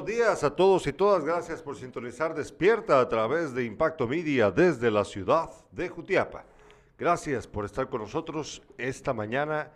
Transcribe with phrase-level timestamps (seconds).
[0.00, 1.26] buenos días a todos y todas.
[1.26, 6.44] Gracias por sintonizar Despierta a través de Impacto Media desde la ciudad de Jutiapa.
[6.98, 9.70] Gracias por estar con nosotros esta mañana,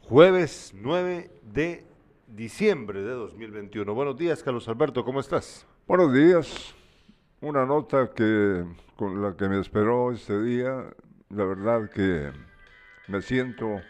[0.00, 1.86] jueves 9 de
[2.26, 3.94] diciembre de 2021.
[3.94, 5.66] Buenos días, Carlos Alberto, ¿cómo estás?
[5.86, 6.74] Buenos días.
[7.40, 8.66] Una nota que
[8.96, 10.92] con la que me esperó este día,
[11.30, 12.30] la verdad que
[13.08, 13.80] me siento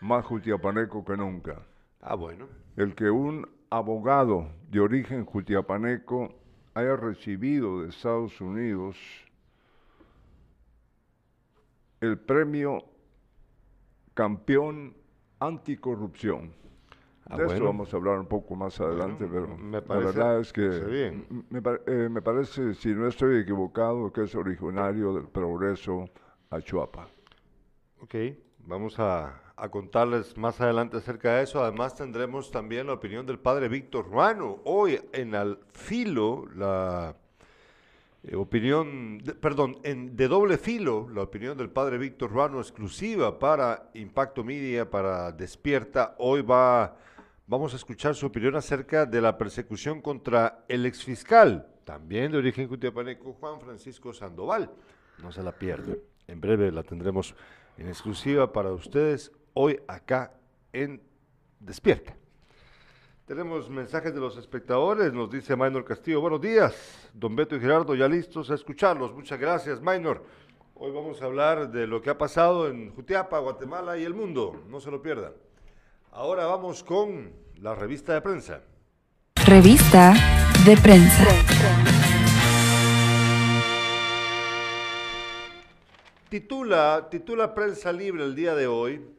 [0.00, 1.60] más jutiapaneco que nunca.
[2.00, 2.48] Ah, bueno.
[2.76, 6.34] El que un abogado de origen jutiapaneco
[6.74, 8.96] haya recibido de Estados Unidos
[12.00, 12.84] el premio
[14.14, 14.94] campeón
[15.40, 16.52] anticorrupción.
[17.26, 17.66] Ah, de eso bueno.
[17.66, 21.60] vamos a hablar un poco más adelante, Bueno, pero me la verdad es que me,
[21.86, 26.08] eh, me parece, si no estoy equivocado, que es originario del Progreso
[26.50, 27.08] Achuapa.
[28.00, 28.14] Ok,
[28.60, 31.62] vamos a, a contarles más adelante acerca de eso.
[31.62, 34.60] Además tendremos también la opinión del padre Víctor Ruano.
[34.64, 37.16] Hoy en Al Filo, la
[38.22, 43.90] eh, opinión, perdón, en de doble filo, la opinión del padre Víctor Ruano exclusiva para
[43.94, 46.14] Impacto Media, para Despierta.
[46.18, 46.96] Hoy va,
[47.46, 52.68] vamos a escuchar su opinión acerca de la persecución contra el exfiscal, también de origen
[52.68, 54.70] cutiapaneco, Juan Francisco Sandoval.
[55.22, 55.94] No se la pierda.
[56.26, 57.34] En breve la tendremos
[57.78, 60.32] en exclusiva para ustedes hoy acá
[60.72, 61.02] en
[61.60, 62.16] Despierta.
[63.26, 66.20] Tenemos mensajes de los espectadores, nos dice Maynor Castillo.
[66.20, 69.12] Buenos días, don Beto y Gerardo, ya listos a escucharlos.
[69.12, 70.24] Muchas gracias, Maynor.
[70.74, 74.62] Hoy vamos a hablar de lo que ha pasado en Jutiapa, Guatemala y el mundo.
[74.68, 75.32] No se lo pierdan.
[76.12, 78.62] Ahora vamos con la revista de prensa.
[79.44, 80.14] Revista
[80.64, 81.24] de prensa.
[86.28, 89.17] Titula, titula Prensa Libre el día de hoy.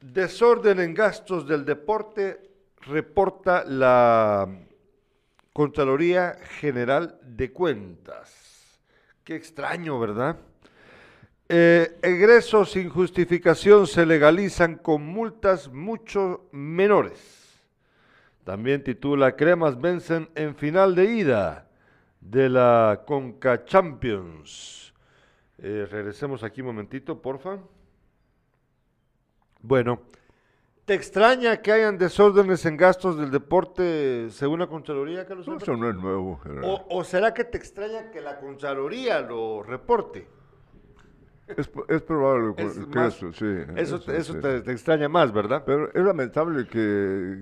[0.00, 2.40] Desorden en gastos del deporte
[2.82, 4.48] reporta la
[5.52, 8.80] Contraloría General de Cuentas.
[9.24, 10.36] Qué extraño, ¿verdad?
[11.48, 17.60] Eh, egresos sin justificación se legalizan con multas mucho menores.
[18.44, 21.68] También titula Cremas vencen en final de ida
[22.20, 24.94] de la Conca Champions.
[25.58, 27.58] Eh, regresemos aquí un momentito, porfa.
[29.60, 30.00] Bueno,
[30.84, 35.46] ¿te extraña que hayan desórdenes en gastos del deporte según la Contraloría, Carlos?
[35.48, 36.40] No, eso no es nuevo.
[36.62, 40.26] ¿O, o será que te extraña que la Contraloría lo reporte?
[41.48, 43.46] Es, es probable que Es que más- eso, sí.
[43.76, 44.40] Eso, te- eso sí.
[44.40, 45.62] te, te extraña más, ¿verdad?
[45.64, 47.38] Pero es lamentable que,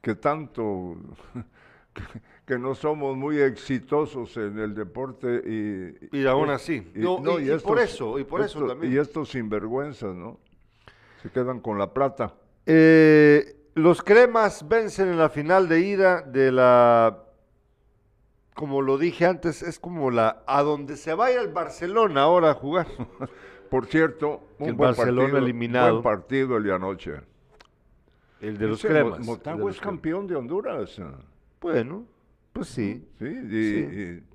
[0.00, 0.96] que tanto,
[2.46, 5.42] que no somos muy exitosos en el deporte
[6.10, 6.18] y...
[6.18, 6.90] Y aún así.
[6.94, 8.92] No, y- y por eso, y por eso estos- también.
[8.92, 10.40] Y estos sinvergüenzas, ¿no?
[11.24, 12.34] Se quedan con la plata.
[12.66, 17.24] Eh, los cremas vencen en la final de ida de la,
[18.54, 22.54] como lo dije antes, es como la, a donde se vaya el Barcelona ahora a
[22.54, 22.86] jugar.
[23.70, 25.90] Por cierto, un el buen Barcelona partido, eliminado.
[25.94, 27.12] buen partido el de anoche.
[28.42, 29.20] El de los Ese cremas.
[29.20, 31.00] Motagua es campeón de Honduras.
[31.60, 32.04] Bueno,
[32.52, 33.08] pues sí.
[33.18, 33.88] Sí, y- Sí.
[34.28, 34.34] y-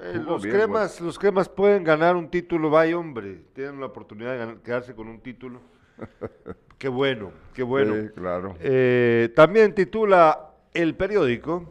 [0.00, 4.32] Eh, los bien, cremas, los cremas pueden ganar un título, vaya hombre, tienen la oportunidad
[4.32, 5.60] de ganar- quedarse con un título.
[6.78, 7.94] qué bueno, qué bueno.
[7.94, 8.56] sí, claro.
[8.60, 11.70] Eh, también titula el periódico.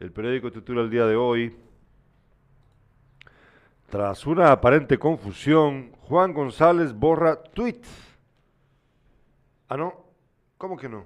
[0.00, 1.54] El periódico titula el día de hoy.
[3.88, 7.80] Tras una aparente confusión, Juan González borra tweet.
[9.68, 10.06] Ah, no.
[10.56, 11.04] ¿Cómo que no?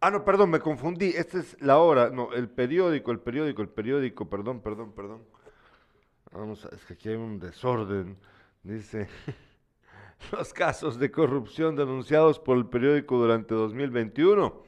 [0.00, 1.10] Ah, no, perdón, me confundí.
[1.10, 2.10] Esta es la hora.
[2.10, 4.28] No, el periódico, el periódico, el periódico.
[4.28, 5.22] Perdón, perdón, perdón.
[6.32, 8.16] Vamos, a- es que aquí hay un desorden.
[8.62, 9.08] Dice.
[10.32, 14.62] Los casos de corrupción denunciados por el periódico durante 2021.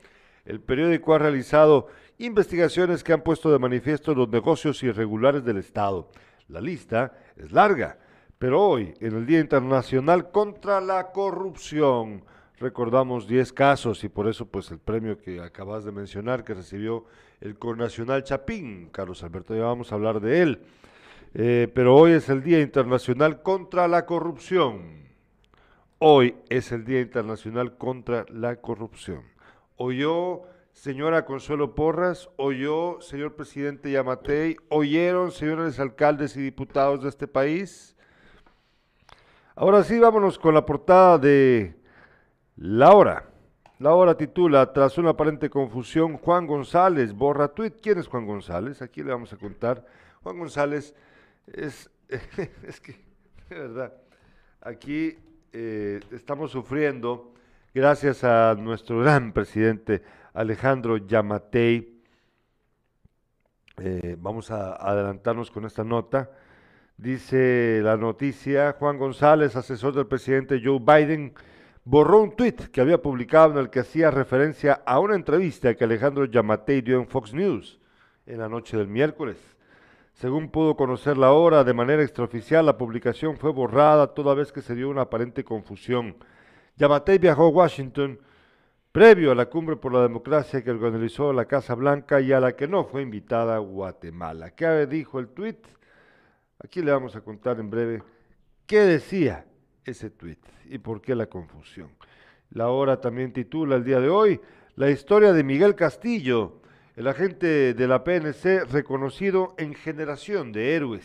[0.44, 1.86] El periódico ha realizado
[2.18, 6.10] investigaciones que han puesto de manifiesto los negocios irregulares del Estado.
[6.48, 7.98] La lista es larga,
[8.38, 12.24] pero hoy, en el Día Internacional contra la Corrupción,
[12.58, 17.06] recordamos 10 casos y por eso pues el premio que acabas de mencionar que recibió
[17.40, 20.62] el Connacional Chapín, Carlos Alberto, ya vamos a hablar de él.
[21.32, 25.03] Eh, pero hoy es el Día Internacional contra la Corrupción.
[26.06, 29.22] Hoy es el Día Internacional contra la Corrupción.
[29.76, 30.42] ¿Oyó,
[30.74, 32.28] señora Consuelo Porras?
[32.36, 34.58] ¿Oyó, señor presidente Yamatei?
[34.68, 37.96] ¿Oyeron, señores alcaldes y diputados de este país?
[39.54, 41.74] Ahora sí, vámonos con la portada de
[42.56, 43.30] La Hora.
[43.78, 47.76] La Hora titula, tras una aparente confusión, Juan González borra tuit.
[47.80, 48.82] ¿Quién es Juan González?
[48.82, 49.82] Aquí le vamos a contar.
[50.22, 50.94] Juan González
[51.46, 51.90] es,
[52.62, 52.92] es que,
[53.48, 53.94] de verdad,
[54.60, 55.16] aquí
[55.56, 57.32] eh, estamos sufriendo,
[57.72, 60.02] gracias a nuestro gran presidente
[60.32, 62.02] Alejandro Yamatei.
[63.78, 66.28] Eh, vamos a adelantarnos con esta nota.
[66.96, 71.34] Dice la noticia, Juan González, asesor del presidente Joe Biden,
[71.84, 75.84] borró un tuit que había publicado en el que hacía referencia a una entrevista que
[75.84, 77.78] Alejandro Yamatei dio en Fox News
[78.26, 79.53] en la noche del miércoles.
[80.14, 84.62] Según pudo conocer la hora, de manera extraoficial, la publicación fue borrada toda vez que
[84.62, 86.16] se dio una aparente confusión.
[86.76, 88.20] Yamatei viajó a Washington
[88.92, 92.54] previo a la cumbre por la democracia que organizó la Casa Blanca y a la
[92.54, 94.52] que no fue invitada Guatemala.
[94.52, 95.66] ¿Qué dijo el tuit?
[96.62, 98.02] Aquí le vamos a contar en breve
[98.66, 99.46] qué decía
[99.84, 101.90] ese tuit y por qué la confusión.
[102.50, 104.40] La hora también titula el día de hoy
[104.76, 106.60] la historia de Miguel Castillo,
[106.96, 111.04] el agente de la PNC reconocido en generación de héroes.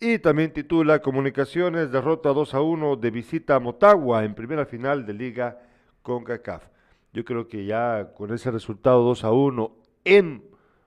[0.00, 5.04] Y también titula Comunicaciones derrota 2 a 1 de visita a Motagua en primera final
[5.04, 5.58] de Liga
[6.02, 6.64] con CACAF.
[7.12, 10.44] Yo creo que ya con ese resultado 2 a 1 en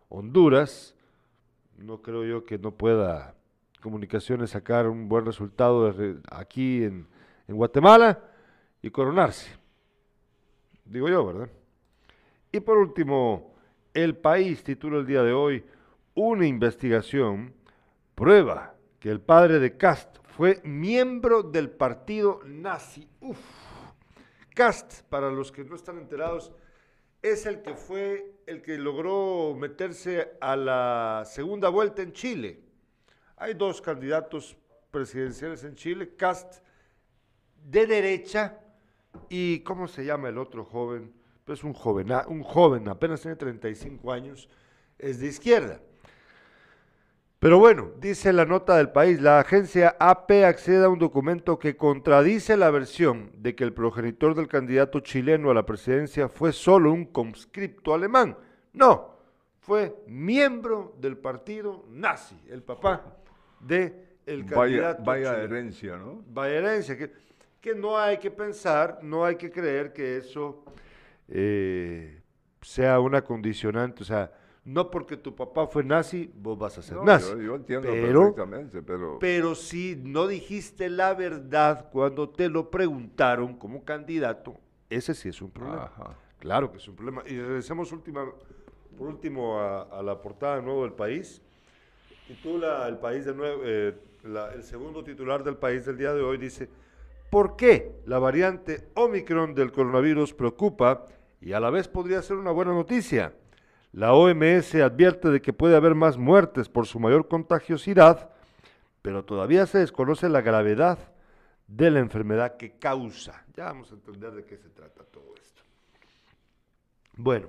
[0.09, 0.95] Honduras,
[1.77, 3.35] no creo yo que no pueda
[3.81, 5.93] Comunicaciones sacar un buen resultado
[6.31, 7.07] aquí en,
[7.47, 8.19] en Guatemala
[8.81, 9.51] y coronarse.
[10.85, 11.49] Digo yo, ¿verdad?
[12.51, 13.50] Y por último,
[13.93, 15.65] el país titula el día de hoy,
[16.15, 17.53] una investigación
[18.15, 23.07] prueba que el padre de Cast fue miembro del partido nazi.
[23.19, 23.39] Uf.
[24.53, 26.51] Cast, para los que no están enterados,
[27.21, 32.59] es el que fue el que logró meterse a la segunda vuelta en Chile.
[33.37, 34.57] Hay dos candidatos
[34.91, 36.63] presidenciales en Chile, Cast
[37.63, 38.59] de derecha
[39.29, 41.13] y ¿cómo se llama el otro joven?
[41.45, 44.49] Pues un joven, un joven, apenas tiene 35 años,
[44.97, 45.79] es de izquierda.
[47.41, 51.75] Pero bueno, dice la nota del país, la agencia AP accede a un documento que
[51.75, 56.93] contradice la versión de que el progenitor del candidato chileno a la presidencia fue solo
[56.93, 58.37] un conscripto alemán.
[58.73, 59.15] No,
[59.59, 63.17] fue miembro del partido nazi, el papá
[63.59, 65.03] de el candidato.
[65.03, 66.23] Vaya, vaya herencia, ¿no?
[66.27, 67.11] Vaya herencia, que,
[67.59, 70.63] que no hay que pensar, no hay que creer que eso
[71.31, 72.21] eh,
[72.61, 74.31] sea una condicionante, o sea,
[74.63, 77.31] no porque tu papá fue nazi, vos vas a ser nazi.
[77.43, 79.17] Yo, entiendo perfectamente, pero...
[79.19, 85.41] Pero si no dijiste la verdad cuando te lo preguntaron como candidato, ese sí es
[85.41, 85.91] un problema.
[86.37, 87.23] Claro que es un problema.
[87.25, 88.25] Y regresemos última,
[88.97, 91.41] por último a, la portada nuevo del país.
[92.27, 93.97] Titula el país de nuevo, eh,
[94.53, 96.69] el segundo titular del país del día de hoy dice,
[97.31, 101.05] ¿por qué la variante Omicron del coronavirus preocupa
[101.41, 103.33] y a la vez podría ser una buena noticia?
[103.91, 108.29] La OMS advierte de que puede haber más muertes por su mayor contagiosidad,
[109.01, 110.99] pero todavía se desconoce la gravedad
[111.67, 113.45] de la enfermedad que causa.
[113.55, 115.63] Ya vamos a entender de qué se trata todo esto.
[117.17, 117.47] Bueno,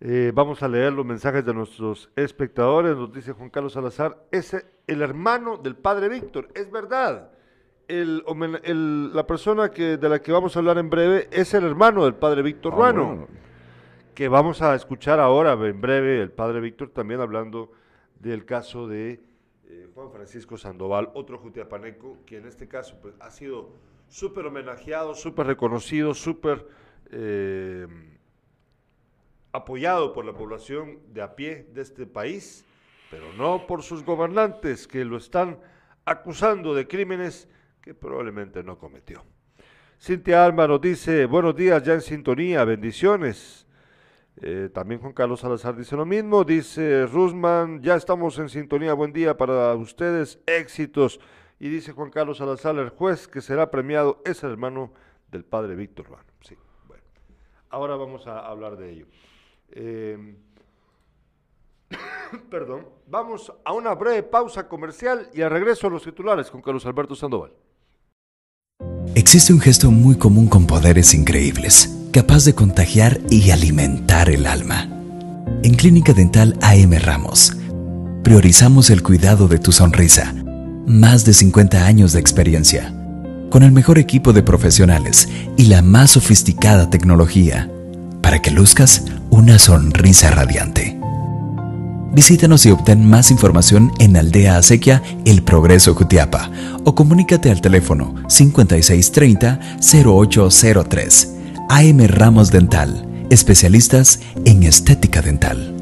[0.00, 2.96] eh, vamos a leer los mensajes de nuestros espectadores.
[2.96, 4.56] Nos dice Juan Carlos Salazar, es
[4.86, 6.48] el hermano del padre Víctor.
[6.54, 7.30] Es verdad.
[7.92, 12.14] La persona que, de la que vamos a hablar en breve es el hermano del
[12.14, 13.28] padre Víctor ah, Ruano
[14.14, 17.72] que vamos a escuchar ahora en breve el padre Víctor también hablando
[18.18, 19.20] del caso de
[19.68, 23.70] eh, Juan Francisco Sandoval, otro jutiapaneco, que en este caso pues, ha sido
[24.08, 26.68] súper homenajeado, súper reconocido, súper
[27.10, 27.86] eh,
[29.52, 32.66] apoyado por la población de a pie de este país,
[33.10, 35.58] pero no por sus gobernantes que lo están
[36.04, 37.48] acusando de crímenes
[37.82, 39.24] que probablemente no cometió.
[40.00, 43.66] Cintia Alma nos dice, buenos días, ya en sintonía, bendiciones.
[44.40, 49.12] Eh, también Juan Carlos Salazar dice lo mismo, dice Rusman, ya estamos en sintonía, buen
[49.12, 51.20] día para ustedes, éxitos.
[51.58, 54.92] Y dice Juan Carlos Salazar, el juez que será premiado es el hermano
[55.30, 56.24] del padre Víctor Ruano.
[56.40, 57.02] Sí, bueno,
[57.68, 59.06] ahora vamos a hablar de ello.
[59.70, 60.36] Eh,
[62.50, 66.86] perdón, vamos a una breve pausa comercial y a regreso a los titulares con Carlos
[66.86, 67.52] Alberto Sandoval.
[69.14, 74.88] Existe un gesto muy común con poderes increíbles capaz de contagiar y alimentar el alma.
[75.62, 77.54] En Clínica Dental AM Ramos,
[78.22, 80.34] priorizamos el cuidado de tu sonrisa.
[80.86, 82.94] Más de 50 años de experiencia,
[83.50, 85.28] con el mejor equipo de profesionales
[85.58, 87.70] y la más sofisticada tecnología,
[88.22, 90.91] para que luzcas una sonrisa radiante.
[92.14, 96.50] Visítanos y obtén más información en Aldea Acequia El Progreso Jutiapa
[96.84, 101.36] o comunícate al teléfono 5630 0803
[101.70, 105.81] AM Ramos Dental, especialistas en estética dental.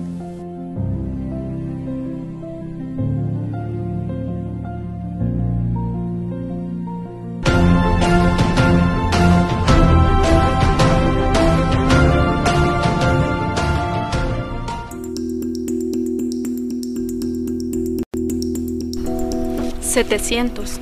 [20.00, 20.80] 700.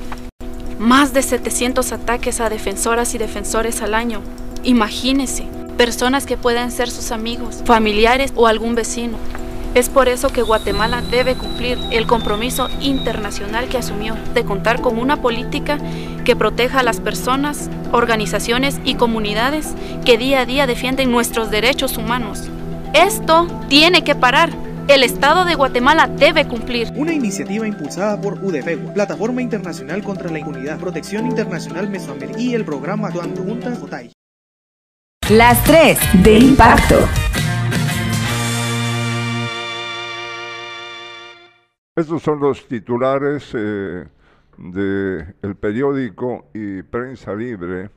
[0.79, 4.21] Más de 700 ataques a defensoras y defensores al año.
[4.63, 5.43] Imagínese,
[5.77, 9.17] personas que pueden ser sus amigos, familiares o algún vecino.
[9.75, 14.97] Es por eso que Guatemala debe cumplir el compromiso internacional que asumió de contar con
[14.97, 15.77] una política
[16.23, 19.73] que proteja a las personas, organizaciones y comunidades
[20.05, 22.43] que día a día defienden nuestros derechos humanos.
[22.93, 24.68] Esto tiene que parar.
[24.89, 26.87] El Estado de Guatemala debe cumplir.
[26.95, 32.65] Una iniciativa impulsada por UDFEGO, Plataforma Internacional contra la Impunidad, Protección Internacional Mesoamericana y el
[32.65, 34.11] programa Actuando Juntas JOTAI.
[35.29, 36.95] Las tres de impacto.
[41.95, 44.07] Estos son los titulares eh,
[44.57, 47.91] del periódico y Prensa Libre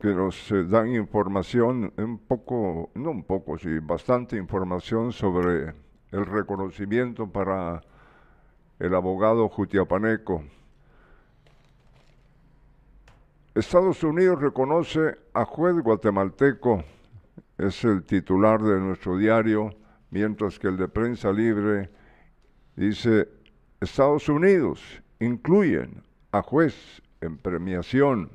[0.00, 5.74] que nos dan información, un poco, no un poco, sí, bastante información sobre
[6.12, 7.82] el reconocimiento para
[8.78, 10.44] el abogado Jutiapaneco.
[13.54, 16.84] Estados Unidos reconoce a juez guatemalteco,
[17.58, 19.74] es el titular de nuestro diario,
[20.10, 21.90] mientras que el de Prensa Libre
[22.76, 23.28] dice,
[23.80, 28.30] Estados Unidos incluyen a juez en premiación.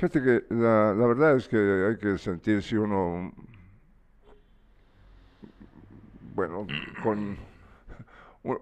[0.00, 3.34] Fíjate que la, verdad es que hay que sentirse uno,
[6.34, 6.66] bueno,
[7.02, 7.36] con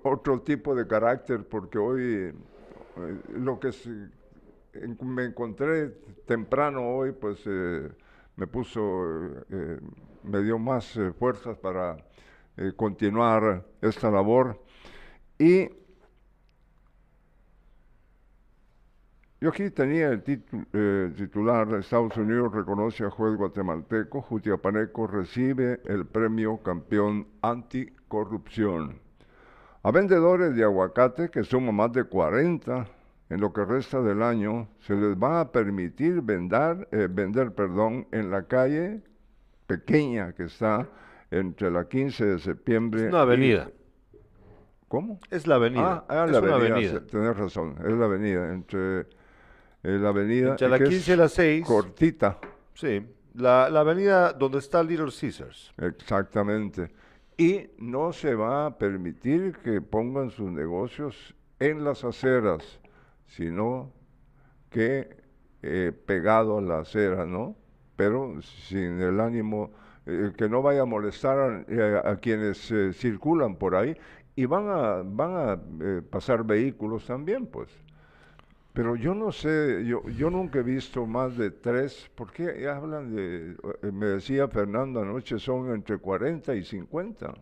[0.02, 2.35] otro tipo de carácter, porque hoy eh,
[3.37, 3.71] lo que
[5.04, 5.90] me encontré
[6.26, 7.88] temprano hoy, pues eh,
[8.35, 8.80] me puso,
[9.49, 9.78] eh,
[10.25, 12.04] me dio más fuerzas para
[12.75, 14.61] continuar esta labor.
[15.38, 15.68] Y
[19.40, 26.59] yo aquí tenía el titular, Estados Unidos reconoce a juez guatemalteco, Jutiapaneco recibe el premio
[26.59, 28.99] campeón anticorrupción.
[29.85, 32.87] A vendedores de aguacate, que suman más de 40
[33.30, 38.30] en lo que resta del año, se les va a permitir vender, vender perdón, en
[38.30, 39.02] la calle
[39.66, 40.88] pequeña que está
[41.30, 43.02] entre la 15 de septiembre.
[43.02, 43.71] Es una avenida.
[43.71, 44.18] Y,
[44.88, 45.21] ¿Cómo?
[45.30, 46.04] Es la avenida.
[46.09, 46.75] Ah, es la una avenida.
[46.76, 47.07] avenida.
[47.07, 48.52] Tenés razón, es la avenida.
[48.52, 49.07] Entre
[49.82, 50.50] eh, la avenida.
[50.50, 51.66] Entre la que 15 y es la 6.
[51.66, 52.38] Cortita.
[52.75, 55.73] Sí, la, la avenida donde está Little Caesars.
[55.78, 56.90] Exactamente.
[57.37, 62.80] Y no se va a permitir que pongan sus negocios en las aceras,
[63.26, 63.92] sino
[64.70, 65.16] que
[65.62, 67.56] eh, pegado a la acera, ¿no?
[67.97, 69.73] Pero sin el ánimo,
[70.06, 73.97] eh, que no vaya a molestar a, eh, a quienes eh, circulan por ahí.
[74.37, 75.61] Y van a, van a
[76.11, 77.68] pasar vehículos también, pues.
[78.78, 83.12] Pero yo no sé, yo, yo nunca he visto más de tres, ¿por qué hablan
[83.12, 87.35] de, eh, me decía Fernando anoche, son entre 40 y 50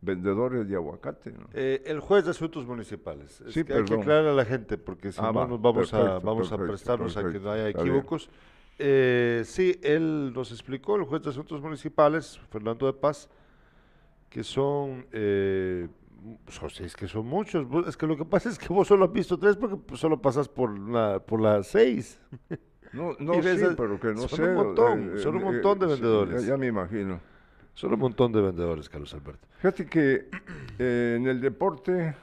[0.00, 1.48] vendedores de aguacate, ¿no?
[1.52, 3.40] Eh, el juez de asuntos municipales.
[3.40, 5.60] Es Sí, que hay que aclarar a la gente porque si Ah, no va, nos
[5.60, 8.30] vamos, a, perfecto, vamos a perfecto, prestarnos a que no haya equívocos.
[8.78, 13.28] Eh, sí, él nos explicó, el juez de asuntos municipales, Fernando de Paz,
[14.28, 15.88] que son, eh,
[16.48, 17.66] son sí, es que son muchos.
[17.86, 20.20] Es que lo que pasa es que vos solo has visto tres porque pues, solo
[20.20, 22.20] pasas por la, por las seis.
[22.92, 24.42] No, no sí, ves, pero que no son sé.
[24.44, 26.42] un montón, son un montón de sí, vendedores.
[26.42, 27.20] ya, ya me imagino.
[27.74, 29.46] Son un montón de vendedores, Carlos Alberto.
[29.58, 30.28] Fíjate que
[30.78, 32.14] eh, en el deporte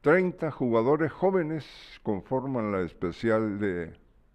[0.00, 1.66] 30 jugadores jóvenes
[2.02, 3.92] conforman la especial de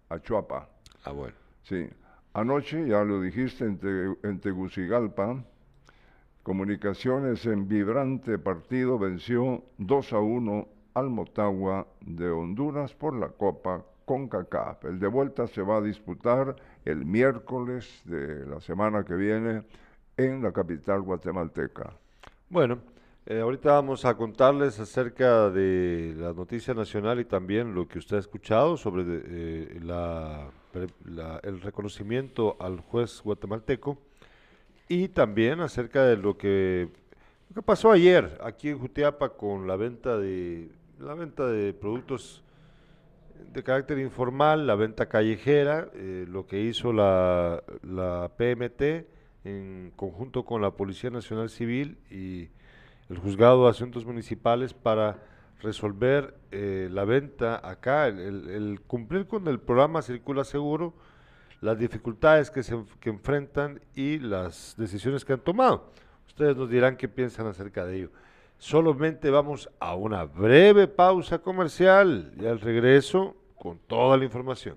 [0.08, 0.68] Achuapa.
[1.04, 1.34] Ah, bueno.
[1.62, 1.88] Sí.
[2.32, 5.44] Anoche, ya lo dijiste, en, Te- en Tegucigalpa,
[6.44, 13.82] Comunicaciones en vibrante partido venció 2 a 1 al Motagua de Honduras por la Copa
[14.04, 14.84] CONCACAF.
[14.84, 19.62] El de vuelta se va a disputar el miércoles de la semana que viene
[20.18, 21.94] en la capital guatemalteca.
[22.50, 22.76] Bueno,
[23.24, 28.18] eh, ahorita vamos a contarles acerca de la noticia nacional y también lo que usted
[28.18, 30.50] ha escuchado sobre eh, la-
[31.42, 33.96] el reconocimiento al juez guatemalteco
[34.88, 36.88] y también acerca de lo que,
[37.50, 40.68] lo que pasó ayer aquí en Jutiapa con la venta de
[41.00, 42.42] la venta de productos
[43.52, 49.06] de carácter informal, la venta callejera, eh, lo que hizo la, la PMT
[49.44, 52.48] en conjunto con la Policía Nacional Civil y
[53.10, 55.18] el Juzgado de Asuntos Municipales para
[55.60, 60.94] resolver eh, la venta acá, el, el- el cumplir con el programa Circula Seguro,
[61.64, 65.90] las dificultades que se que enfrentan y las decisiones que han tomado.
[66.26, 68.10] Ustedes nos dirán qué piensan acerca de ello.
[68.58, 74.76] Solamente vamos a una breve pausa comercial y al regreso con toda la información.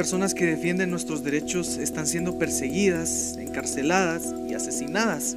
[0.00, 5.36] Personas que defienden nuestros derechos están siendo perseguidas, encarceladas y asesinadas.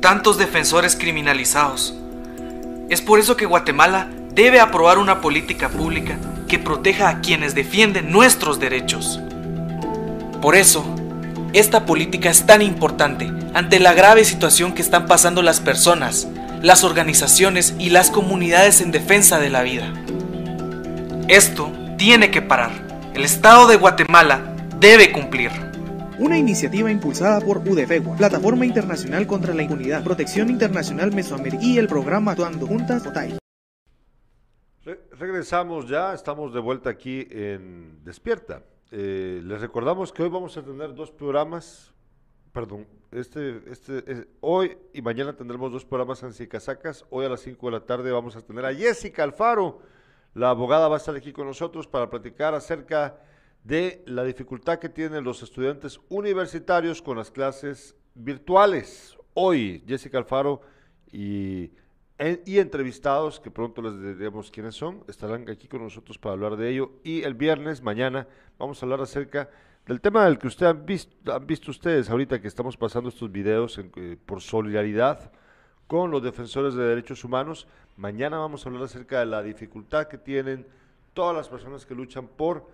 [0.00, 1.96] Tantos defensores criminalizados.
[2.90, 6.18] Es por eso que Guatemala debe aprobar una política pública
[6.48, 9.20] que proteja a quienes defienden nuestros derechos.
[10.42, 10.84] Por eso,
[11.54, 16.28] esta política es tan importante ante la grave situación que están pasando las personas,
[16.60, 19.90] las organizaciones y las comunidades en defensa de la vida.
[21.26, 22.83] Esto tiene que parar.
[23.14, 25.50] El Estado de Guatemala debe cumplir.
[26.18, 31.88] Una iniciativa impulsada por UDFEGUA, Plataforma Internacional contra la Impunidad, Protección Internacional Mesoamérica y el
[31.88, 33.38] programa Actuando Juntas OTAI.
[34.84, 38.62] Re- regresamos ya, estamos de vuelta aquí en Despierta.
[38.90, 41.92] Eh, les recordamos que hoy vamos a tener dos programas,
[42.52, 47.04] perdón, este, este, eh, hoy y mañana tendremos dos programas en Cicasacas.
[47.10, 49.80] Hoy a las 5 de la tarde vamos a tener a Jessica Alfaro,
[50.34, 53.18] la abogada va a estar aquí con nosotros para platicar acerca
[53.62, 59.16] de la dificultad que tienen los estudiantes universitarios con las clases virtuales.
[59.32, 60.60] Hoy Jessica Alfaro
[61.10, 61.70] y
[62.18, 66.56] en- y entrevistados, que pronto les diremos quiénes son, estarán aquí con nosotros para hablar
[66.56, 66.92] de ello.
[67.02, 69.48] Y el viernes, mañana, vamos a hablar acerca
[69.86, 73.30] del tema del que ustedes han visto, han visto ustedes ahorita que estamos pasando estos
[73.32, 75.32] videos en- eh, por solidaridad
[75.86, 77.66] con los defensores de derechos humanos.
[77.96, 80.66] Mañana vamos a hablar acerca de la dificultad que tienen
[81.12, 82.68] todas las personas que luchan por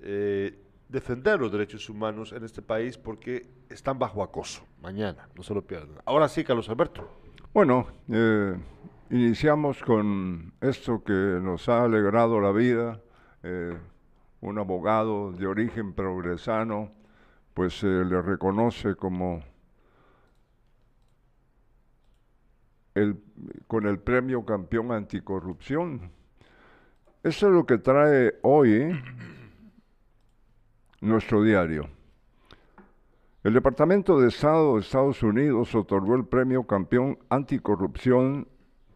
[0.00, 4.62] eh, defender los derechos humanos en este país porque están bajo acoso.
[4.82, 5.96] Mañana, no se lo pierdan.
[6.04, 7.08] Ahora sí, Carlos Alberto.
[7.52, 8.54] Bueno, eh,
[9.10, 13.00] iniciamos con esto que nos ha alegrado la vida.
[13.42, 13.76] eh,
[14.40, 16.90] un abogado de origen progresano,
[17.54, 19.42] pues se le reconoce como
[23.66, 26.10] con el premio campeón anticorrupción.
[27.22, 28.98] Eso es lo que trae hoy
[31.00, 31.88] nuestro diario.
[33.42, 38.48] El Departamento de Estado de Estados Unidos otorgó el premio Campeón Anticorrupción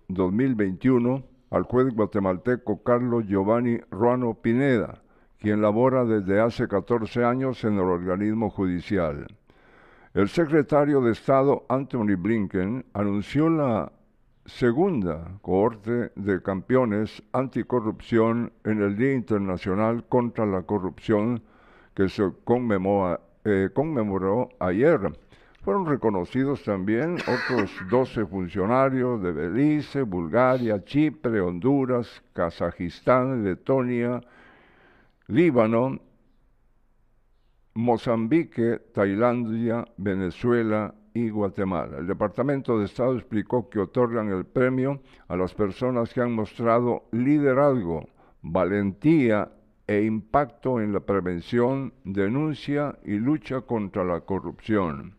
[0.08, 5.02] 2021 al juez guatemalteco Carlos Giovanni Ruano Pineda,
[5.38, 9.26] quien labora desde hace 14 años en el organismo judicial.
[10.12, 13.92] El secretario de Estado Anthony Blinken anunció la
[14.44, 21.40] segunda cohorte de campeones anticorrupción en el Día Internacional contra la Corrupción
[21.94, 24.98] que se eh, conmemoró ayer.
[25.62, 34.20] Fueron reconocidos también otros 12 funcionarios de Belice, Bulgaria, Chipre, Honduras, Kazajistán, Letonia,
[35.28, 36.00] Líbano,
[37.74, 41.98] Mozambique, Tailandia, Venezuela y Guatemala.
[41.98, 47.04] El Departamento de Estado explicó que otorgan el premio a las personas que han mostrado
[47.12, 48.08] liderazgo,
[48.42, 49.50] valentía
[49.86, 55.16] e impacto en la prevención, denuncia y lucha contra la corrupción.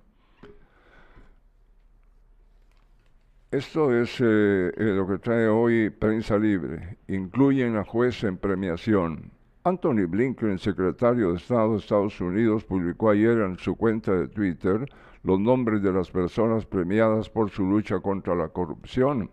[3.51, 6.99] Esto es eh, eh, lo que trae hoy Prensa Libre.
[7.09, 9.31] Incluyen a juez en premiación.
[9.63, 14.91] Anthony Blinken, secretario de Estado de Estados Unidos, publicó ayer en su cuenta de Twitter
[15.21, 19.29] los nombres de las personas premiadas por su lucha contra la corrupción.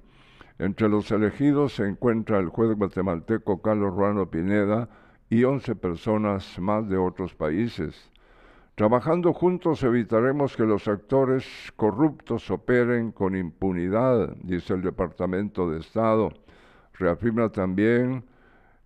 [0.58, 4.90] Entre los elegidos se encuentra el juez guatemalteco Carlos Ruano Pineda
[5.30, 8.10] y 11 personas más de otros países.
[8.74, 16.28] Trabajando juntos evitaremos que los actores corruptos operen con impunidad, dice el Departamento de Estado.
[16.98, 18.24] Reafirma también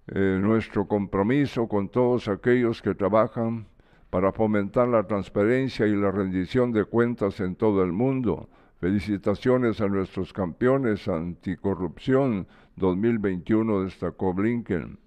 [0.09, 3.67] eh, nuestro compromiso con todos aquellos que trabajan
[4.11, 8.49] para fomentar la transparencia y la rendición de cuentas en todo el mundo.
[8.81, 14.99] Felicitaciones a nuestros campeones anticorrupción 2021, destacó Blinken.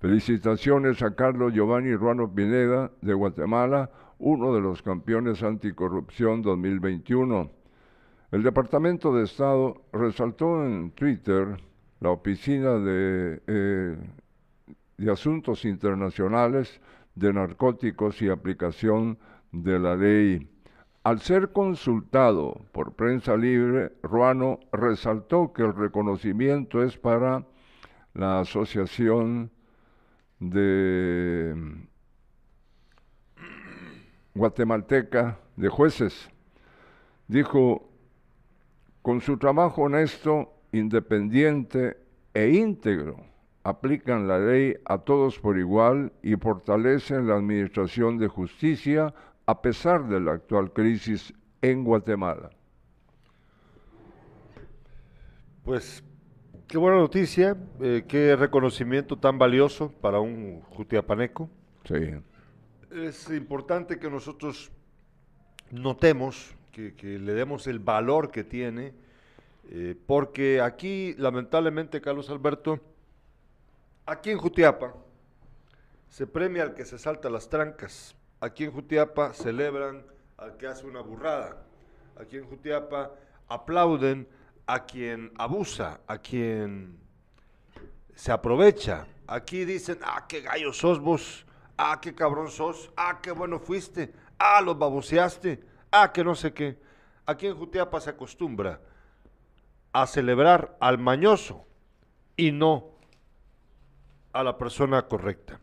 [0.00, 7.50] Felicitaciones a Carlos Giovanni Ruano Pineda de Guatemala, uno de los campeones anticorrupción 2021.
[8.32, 11.56] El Departamento de Estado resaltó en Twitter
[12.00, 13.96] la Oficina de, eh,
[14.98, 16.80] de Asuntos Internacionales
[17.14, 19.18] de Narcóticos y Aplicación
[19.52, 20.48] de la Ley.
[21.04, 27.46] Al ser consultado por prensa libre, Ruano resaltó que el reconocimiento es para
[28.14, 29.50] la Asociación
[30.40, 31.54] de
[34.34, 36.30] Guatemalteca de Jueces.
[37.28, 37.88] Dijo,
[39.02, 41.96] con su trabajo honesto, independiente
[42.34, 43.16] e íntegro,
[43.62, 49.14] aplican la ley a todos por igual y fortalecen la administración de justicia
[49.46, 52.50] a pesar de la actual crisis en Guatemala.
[55.64, 56.02] Pues
[56.66, 61.50] qué buena noticia, eh, qué reconocimiento tan valioso para un jutiapaneco.
[61.84, 62.14] Sí.
[62.90, 64.70] Es importante que nosotros
[65.70, 68.94] notemos, que, que le demos el valor que tiene,
[69.70, 72.80] eh, porque aquí, lamentablemente, Carlos Alberto,
[74.08, 74.94] aquí en Jutiapa,
[76.08, 78.16] se premia al que se salta las trancas.
[78.40, 80.04] Aquí en Jutiapa celebran
[80.38, 81.62] al que hace una burrada.
[82.18, 83.12] Aquí en Jutiapa
[83.48, 84.26] aplauden
[84.66, 86.98] a quien abusa, a quien
[88.14, 89.06] se aprovecha.
[89.26, 91.44] Aquí dicen, ah, qué gallo sos vos,
[91.76, 96.54] ah, qué cabrón sos, ah, qué bueno fuiste, ah, los baboseaste, ah, que no sé
[96.54, 96.78] qué.
[97.26, 98.80] Aquí en Jutiapa se acostumbra
[99.92, 101.66] a celebrar al mañoso
[102.36, 102.97] y no
[104.38, 105.60] a la persona correcta.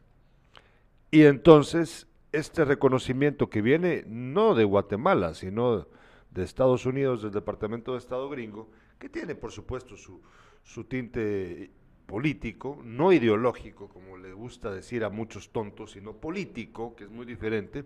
[1.09, 5.87] Y entonces este reconocimiento que viene no de Guatemala, sino
[6.31, 10.21] de Estados Unidos, del Departamento de Estado gringo, que tiene por supuesto su,
[10.61, 11.71] su tinte
[12.05, 17.25] político, no ideológico, como le gusta decir a muchos tontos, sino político, que es muy
[17.25, 17.85] diferente,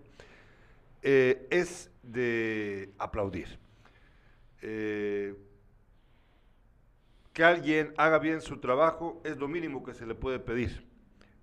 [1.03, 3.59] eh, es de aplaudir.
[4.63, 5.35] Eh,
[7.33, 10.89] que alguien haga bien su trabajo es lo mínimo que se le puede pedir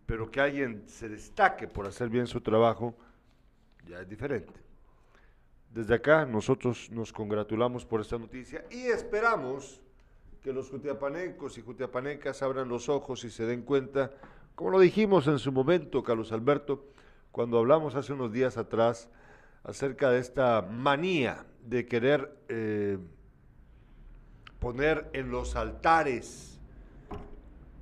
[0.07, 2.95] pero que alguien se destaque por hacer bien su trabajo,
[3.87, 4.53] ya es diferente.
[5.71, 9.83] Desde acá nosotros nos congratulamos por esta noticia y esperamos
[10.41, 14.13] que los jutiapanecos y jutiapanecas abran los ojos y se den cuenta,
[14.55, 16.87] como lo dijimos en su momento, Carlos Alberto,
[17.33, 19.11] cuando hablamos hace unos días atrás
[19.65, 22.99] acerca de esta manía de querer eh,
[24.67, 26.59] poner en los altares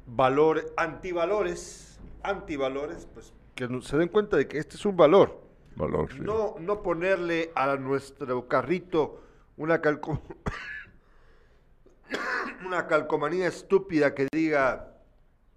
[0.04, 5.40] valores, antivalores, antivalores, pues que se den cuenta de que este es un valor.
[5.76, 6.20] Valor, sí.
[6.20, 9.22] No, no ponerle a nuestro carrito
[9.56, 10.20] una, calco
[12.66, 14.92] una calcomanía estúpida que diga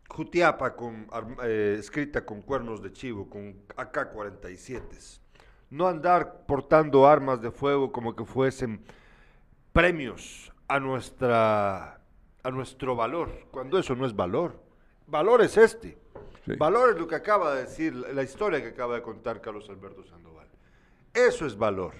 [0.08, 1.10] Jutiapa con,
[1.44, 5.20] eh, escrita con cuernos de chivo, con AK-47.
[5.72, 8.82] No andar portando armas de fuego como que fuesen
[9.74, 12.00] premios a, nuestra,
[12.44, 14.62] a nuestro valor, cuando eso no es valor.
[15.08, 15.98] Valor es este
[16.46, 16.56] Sí.
[16.56, 20.04] Valor es lo que acaba de decir, la historia que acaba de contar Carlos Alberto
[20.06, 20.48] Sandoval.
[21.14, 21.94] Eso es valor.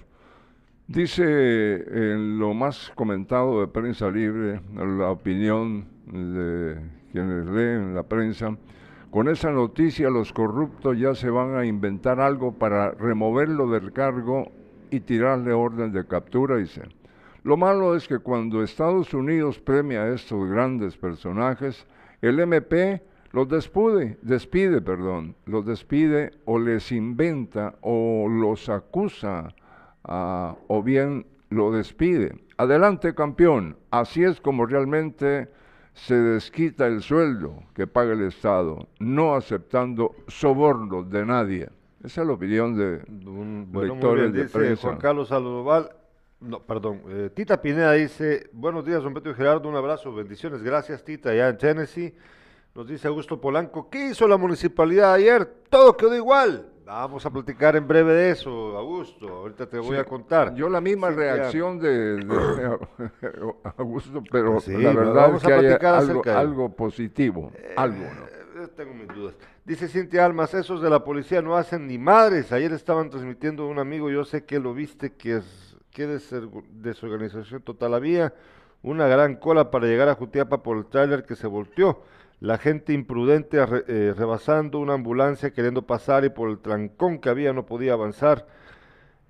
[0.86, 6.80] Dice en lo más comentado de prensa libre, la opinión de
[7.12, 8.56] quienes leen la prensa,
[9.10, 14.50] con esa noticia los corruptos ya se van a inventar algo para removerlo del cargo
[14.90, 16.82] y tirarle orden de captura, dice.
[17.48, 21.86] Lo malo es que cuando Estados Unidos premia a estos grandes personajes,
[22.20, 29.54] el MP los despide, despide, perdón, los despide o les inventa o los acusa
[30.04, 32.36] ah, o bien lo despide.
[32.58, 35.48] Adelante campeón, así es como realmente
[35.94, 41.70] se desquita el sueldo que paga el Estado, no aceptando sobornos de nadie.
[42.04, 44.82] Esa es la opinión de Un, bueno, muy lectores bien, de dice prensa.
[44.82, 45.92] Juan Carlos Sandoval,
[46.40, 50.62] no, perdón, eh, Tita Pineda dice, buenos días, don Beto y Gerardo, un abrazo, bendiciones,
[50.62, 52.14] gracias Tita, allá en Tennessee.
[52.74, 55.44] Nos dice Augusto Polanco, ¿qué hizo la municipalidad ayer?
[55.68, 56.68] Todo quedó igual.
[56.86, 60.54] Vamos a platicar en breve de eso, Augusto, ahorita te voy Sí, a contar.
[60.54, 62.78] Yo la misma Sí, reacción de, de
[63.76, 66.74] Augusto, pero Sí, la verdad vamos es a que hay platicar algo, acerca de- algo
[66.74, 68.62] positivo, algo, ¿no?
[68.62, 69.34] Eh, tengo mis dudas.
[69.64, 72.52] Dice Cintia Almas, esos de la policía no hacen ni madres.
[72.52, 75.67] Ayer estaban transmitiendo un amigo, yo sé que lo viste, que es
[76.06, 78.34] desorg- desorganización total había.
[78.82, 82.02] Una gran cola para llegar a Jutiapa por el tráiler que se volteó.
[82.40, 87.52] La gente imprudente eh, rebasando una ambulancia queriendo pasar y por el trancón que había
[87.52, 88.46] no podía avanzar.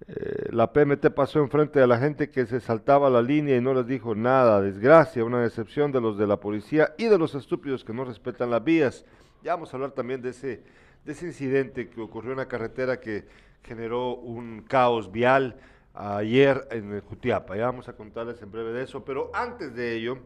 [0.06, 3.72] Eh, la PMT pasó enfrente de la gente que se saltaba la línea y no
[3.74, 4.60] les dijo nada.
[4.60, 8.50] Desgracia, una decepción de los de la policía y de los estúpidos que no respetan
[8.50, 9.06] las vías.
[9.42, 10.62] Ya vamos a hablar también de ese,
[11.04, 13.24] de ese incidente que ocurrió en la carretera que
[13.62, 15.56] generó un caos vial
[15.98, 17.56] ayer en Jutiapa.
[17.56, 19.04] Ya vamos a contarles en breve de eso.
[19.04, 20.18] Pero antes de ello,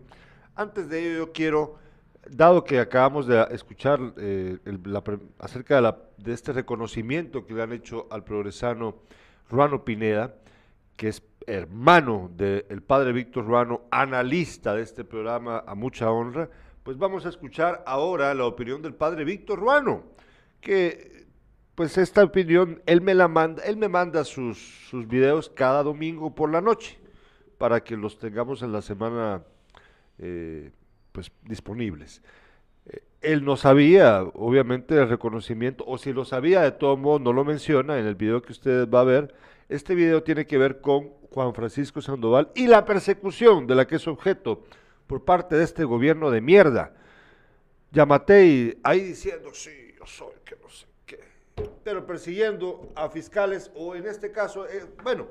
[0.55, 1.77] antes de ello yo quiero,
[2.31, 4.59] dado que acabamos de escuchar eh,
[5.39, 8.97] acerca de, la- de este reconocimiento que le han hecho al progresano
[9.51, 10.35] Ruano Pineda,
[10.97, 16.49] que es hermano del padre Víctor Ruano, analista de este programa a mucha honra,
[16.83, 20.05] pues vamos a escuchar ahora la opinión del padre Víctor Ruano,
[20.61, 21.22] que
[21.75, 24.59] pues esta opinión, él me la manda, él me manda sus,
[24.91, 26.99] sus videos cada domingo por la noche,
[27.57, 29.43] para que los tengamos en la semana
[30.19, 30.71] eh,
[31.13, 32.23] pues disponibles.
[32.87, 37.33] Eh, él no sabía, obviamente, el reconocimiento, o si lo sabía, de todo modo no
[37.33, 39.35] lo menciona en el video que ustedes va a ver.
[39.71, 43.97] Este video tiene que ver con Juan Francisco Sandoval y la persecución de la que
[43.97, 44.65] es objeto
[45.07, 46.95] por parte de este gobierno de mierda.
[47.93, 50.92] Yamatei ahí diciendo, sí, yo soy, que no sé
[51.85, 55.29] pero persiguiendo a fiscales, o en este caso, eh, bueno,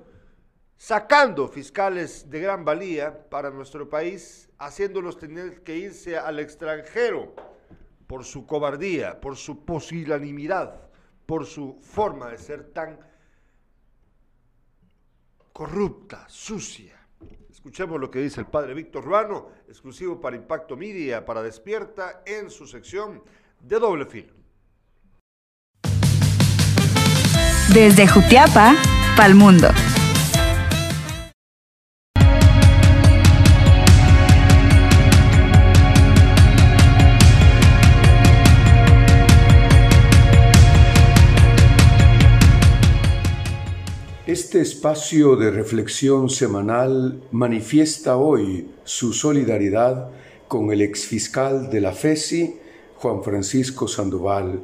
[0.75, 7.33] sacando fiscales de gran valía para nuestro país, haciéndolos tener que irse al extranjero
[8.07, 10.89] por su cobardía, por su posilanimidad,
[11.25, 12.99] por su forma de ser tan
[15.53, 16.97] corrupta, sucia.
[17.49, 22.49] Escuchemos lo que dice el padre Víctor Ruano, exclusivo para Impacto Media, para Despierta, en
[22.49, 23.23] su sección
[23.59, 24.40] de doble filo.
[27.73, 28.75] Desde Jutiapa,
[29.15, 29.69] el mundo.
[44.27, 50.09] Este espacio de reflexión semanal manifiesta hoy su solidaridad
[50.49, 52.57] con el exfiscal de la FESI,
[52.95, 54.61] Juan Francisco Sandoval,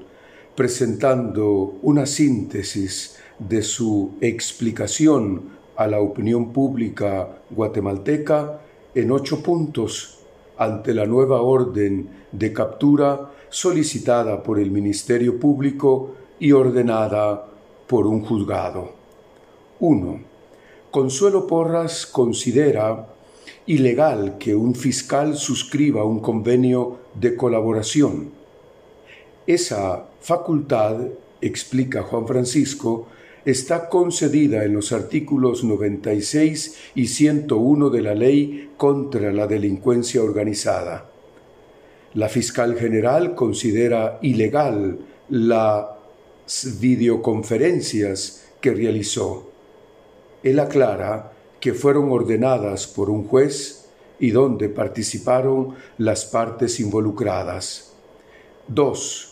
[0.58, 8.60] presentando una síntesis de su explicación a la opinión pública guatemalteca
[8.96, 10.18] en ocho puntos
[10.58, 17.46] ante la nueva orden de captura solicitada por el Ministerio Público y ordenada
[17.86, 18.94] por un juzgado.
[19.80, 20.20] 1.
[20.90, 23.06] Consuelo Porras considera
[23.68, 28.32] ilegal que un fiscal suscriba un convenio de colaboración.
[29.46, 30.98] Esa facultad,
[31.40, 33.08] explica Juan Francisco,
[33.46, 41.10] está concedida en los artículos 96 y 101 de la Ley contra la Delincuencia Organizada.
[42.14, 45.86] La fiscal general considera ilegal las
[46.82, 49.50] videoconferencias que realizó
[50.44, 53.86] él aclara que fueron ordenadas por un juez
[54.20, 57.94] y donde participaron las partes involucradas.
[58.68, 59.27] 2.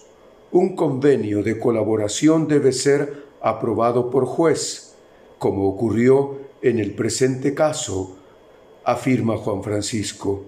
[0.52, 4.96] Un convenio de colaboración debe ser aprobado por juez,
[5.38, 8.16] como ocurrió en el presente caso,
[8.84, 10.44] afirma Juan Francisco.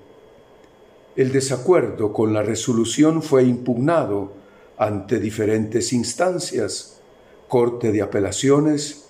[1.15, 4.31] El desacuerdo con la resolución fue impugnado
[4.77, 7.01] ante diferentes instancias,
[7.47, 9.09] Corte de Apelaciones,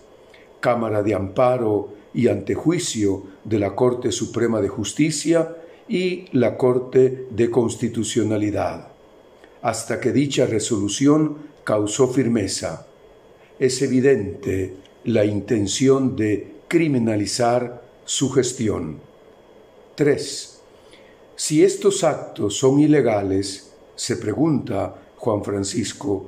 [0.60, 5.56] Cámara de Amparo y Antejuicio de la Corte Suprema de Justicia
[5.88, 8.88] y la Corte de Constitucionalidad,
[9.68, 12.88] hasta que dicha resolución causó firmeza.
[13.60, 19.02] Es evidente la intención de criminalizar su gestión.
[19.96, 20.62] 3.
[21.36, 26.28] Si estos actos son ilegales, se pregunta Juan Francisco,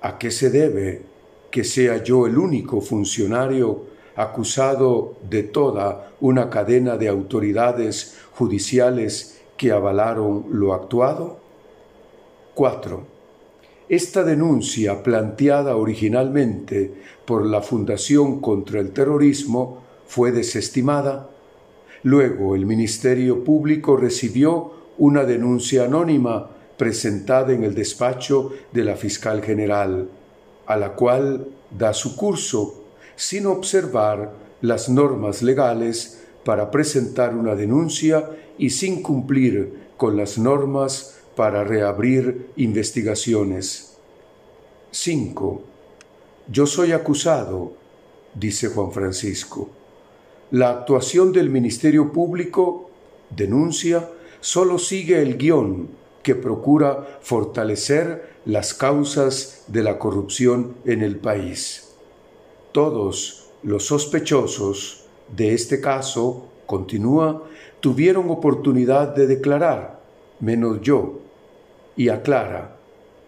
[0.00, 1.02] ¿a qué se debe
[1.50, 3.84] que sea yo el único funcionario
[4.16, 11.43] acusado de toda una cadena de autoridades judiciales que avalaron lo actuado?
[12.54, 13.06] 4.
[13.88, 21.30] Esta denuncia planteada originalmente por la Fundación contra el Terrorismo fue desestimada.
[22.02, 29.42] Luego el Ministerio Público recibió una denuncia anónima presentada en el despacho de la Fiscal
[29.42, 30.08] General
[30.66, 32.84] a la cual da su curso
[33.16, 41.13] sin observar las normas legales para presentar una denuncia y sin cumplir con las normas
[41.34, 43.96] para reabrir investigaciones.
[44.90, 45.62] 5.
[46.48, 47.72] Yo soy acusado,
[48.34, 49.68] dice Juan Francisco.
[50.50, 52.90] La actuación del Ministerio Público,
[53.30, 54.08] denuncia,
[54.40, 55.88] solo sigue el guion
[56.22, 61.94] que procura fortalecer las causas de la corrupción en el país.
[62.72, 67.42] Todos los sospechosos de este caso, continúa,
[67.80, 70.00] tuvieron oportunidad de declarar,
[70.40, 71.23] menos yo,
[71.96, 72.76] y aclara,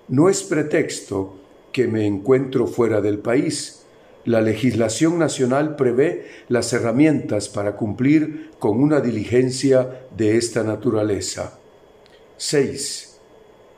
[0.09, 1.38] no es pretexto
[1.72, 3.85] que me encuentro fuera del país.
[4.24, 11.59] La legislación nacional prevé las herramientas para cumplir con una diligencia de esta naturaleza.
[12.37, 13.07] 6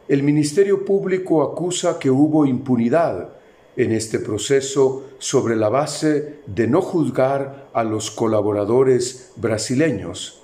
[0.09, 3.29] el Ministerio Público acusa que hubo impunidad
[3.77, 10.43] en este proceso sobre la base de no juzgar a los colaboradores brasileños.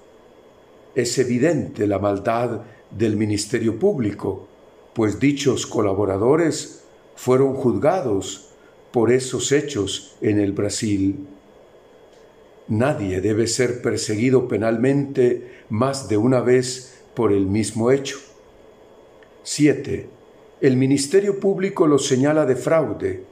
[0.94, 4.47] Es evidente la maldad del Ministerio Público,
[4.94, 6.85] pues dichos colaboradores
[7.16, 8.51] fueron juzgados
[8.92, 11.27] por esos hechos en el Brasil.
[12.68, 18.18] Nadie debe ser perseguido penalmente más de una vez por el mismo hecho.
[19.42, 20.09] 7.
[20.61, 23.25] El Ministerio Público lo señala de fraude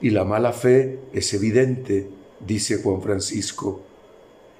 [0.00, 2.08] y la mala fe es evidente,
[2.40, 3.85] dice Juan Francisco.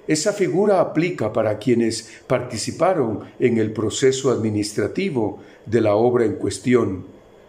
[0.08, 7.06] Esa figura aplica para quienes participaron en el proceso administrativo de la obra en cuestión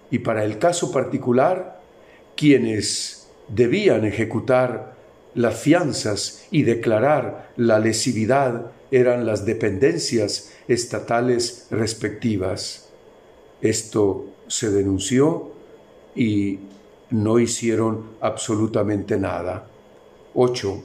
[0.10, 1.82] y para el caso particular,
[2.36, 4.96] quienes debían ejecutar
[5.36, 12.89] las fianzas y declarar la lesividad eran las dependencias estatales respectivas.
[13.62, 15.52] Esto se denunció
[16.15, 16.60] y
[17.12, 19.67] no hicieron absolutamente nada.
[20.34, 20.84] 8.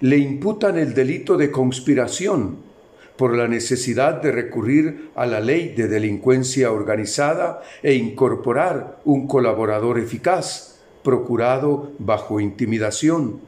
[0.00, 2.58] Le imputan el delito de conspiración
[3.16, 9.98] por la necesidad de recurrir a la ley de delincuencia organizada e incorporar un colaborador
[9.98, 13.40] eficaz, procurado bajo intimidación.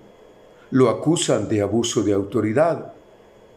[0.70, 2.94] Lo acusan de abuso de autoridad,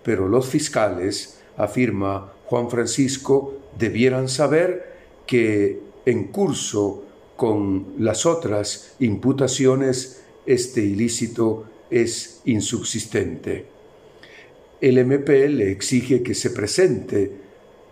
[0.03, 4.91] pero los fiscales, afirma Juan Francisco, debieran saber
[5.25, 7.03] que en curso
[7.36, 13.65] con las otras imputaciones este ilícito es insubsistente.
[14.80, 17.32] El MPL exige que se presente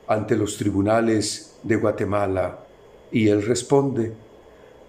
[0.07, 2.65] ante los tribunales de Guatemala
[3.12, 4.13] y él responde,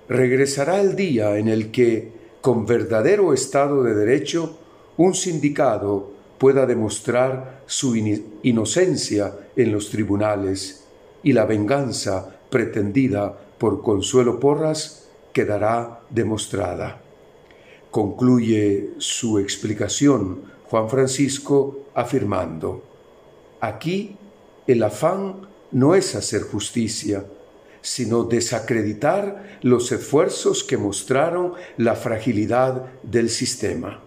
[0.08, 4.58] regresará el día en el que, con verdadero Estado de Derecho,
[4.96, 10.84] un sindicado pueda demostrar su inocencia en los tribunales
[11.22, 17.09] y la venganza pretendida por Consuelo Porras quedará demostrada.
[17.90, 22.84] Concluye su explicación Juan Francisco afirmando,
[23.60, 24.16] aquí
[24.66, 27.24] el afán no es hacer justicia,
[27.82, 34.00] sino desacreditar los esfuerzos que mostraron la fragilidad del sistema.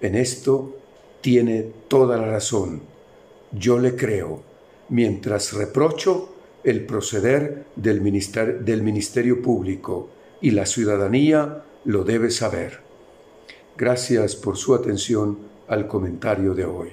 [0.00, 0.76] En esto
[1.20, 2.82] tiene toda la razón.
[3.52, 4.42] Yo le creo,
[4.90, 8.02] mientras reprocho el proceder del
[8.64, 12.80] del ministerio Público y la ciudadanía lo debe saber.
[13.76, 16.88] Gracias por su atención al comentario de hoy.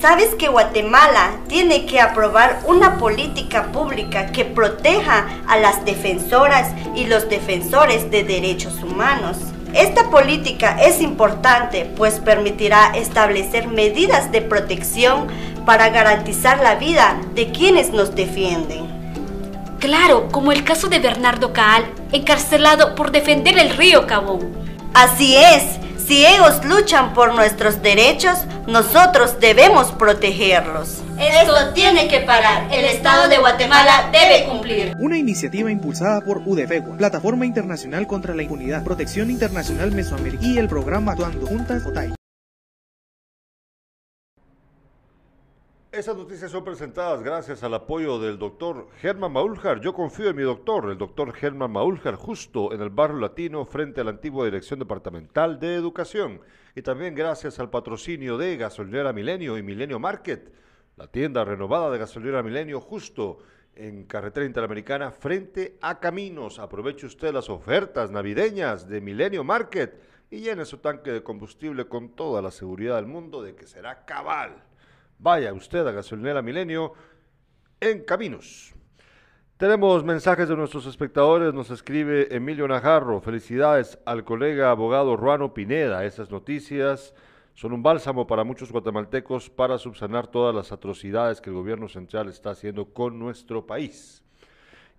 [0.00, 7.06] ¿Sabes que Guatemala tiene que aprobar una política pública que proteja a las defensoras y
[7.06, 9.38] los defensores de derechos humanos?
[9.72, 15.28] Esta política es importante pues permitirá establecer medidas de protección
[15.64, 18.91] para garantizar la vida de quienes nos defienden.
[19.82, 24.52] Claro, como el caso de Bernardo Caal, encarcelado por defender el río Cabón.
[24.94, 31.02] Así es, si ellos luchan por nuestros derechos, nosotros debemos protegerlos.
[31.18, 32.68] Esto tiene que parar.
[32.70, 34.94] El Estado de Guatemala debe cumplir.
[35.00, 40.68] Una iniciativa impulsada por UDFEGUA, Plataforma Internacional contra la Impunidad, Protección Internacional Mesoamericana y el
[40.68, 42.12] programa Actuando Juntas OTAI.
[45.92, 49.78] Esas noticias son presentadas gracias al apoyo del doctor Germán Maúljar.
[49.82, 54.00] Yo confío en mi doctor, el doctor Germán Maúljar, justo en el barrio latino frente
[54.00, 56.40] a la antigua Dirección Departamental de Educación.
[56.74, 60.50] Y también gracias al patrocinio de Gasolinera Milenio y Milenio Market,
[60.96, 63.40] la tienda renovada de Gasolinera Milenio justo
[63.74, 66.58] en Carretera Interamericana frente a Caminos.
[66.58, 72.16] Aproveche usted las ofertas navideñas de Milenio Market y llene su tanque de combustible con
[72.16, 74.71] toda la seguridad del mundo de que será cabal.
[75.22, 76.94] Vaya usted a Gasolinera Milenio
[77.78, 78.74] en Caminos.
[79.56, 86.04] Tenemos mensajes de nuestros espectadores, nos escribe Emilio Najarro, felicidades al colega abogado Ruano Pineda,
[86.04, 87.14] esas noticias
[87.54, 92.28] son un bálsamo para muchos guatemaltecos para subsanar todas las atrocidades que el gobierno central
[92.28, 94.24] está haciendo con nuestro país.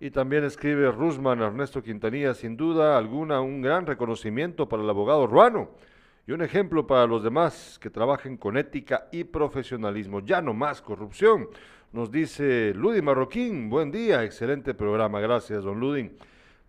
[0.00, 5.26] Y también escribe Rusman Ernesto Quintanilla, sin duda alguna un gran reconocimiento para el abogado
[5.26, 5.72] Ruano
[6.26, 10.20] y un ejemplo para los demás que trabajen con ética y profesionalismo.
[10.20, 11.48] Ya no más corrupción.
[11.92, 16.16] Nos dice Ludin Marroquín, buen día, excelente programa, gracias don Ludin.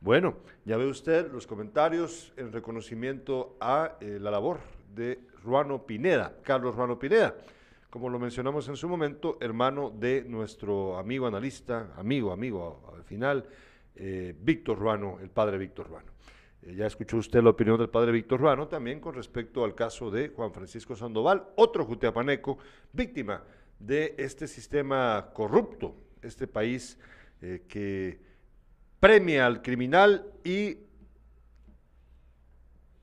[0.02, 0.36] Bueno,
[0.66, 4.60] ya ve usted los comentarios en reconocimiento a eh, la labor
[4.94, 7.36] de Ruano Pineda, Carlos Ruano Pineda,
[7.90, 13.46] como lo mencionamos en su momento, hermano de nuestro amigo analista, amigo, amigo al final,
[13.96, 16.12] eh, Víctor Ruano, el padre Víctor Ruano.
[16.66, 20.10] Eh, ya escuchó usted la opinión del padre Víctor Ruano también con respecto al caso
[20.10, 22.58] de Juan Francisco Sandoval, otro jutiapaneco,
[22.92, 23.44] víctima
[23.80, 26.98] de este sistema corrupto, este país
[27.42, 28.20] eh, que
[29.00, 30.78] premia al criminal y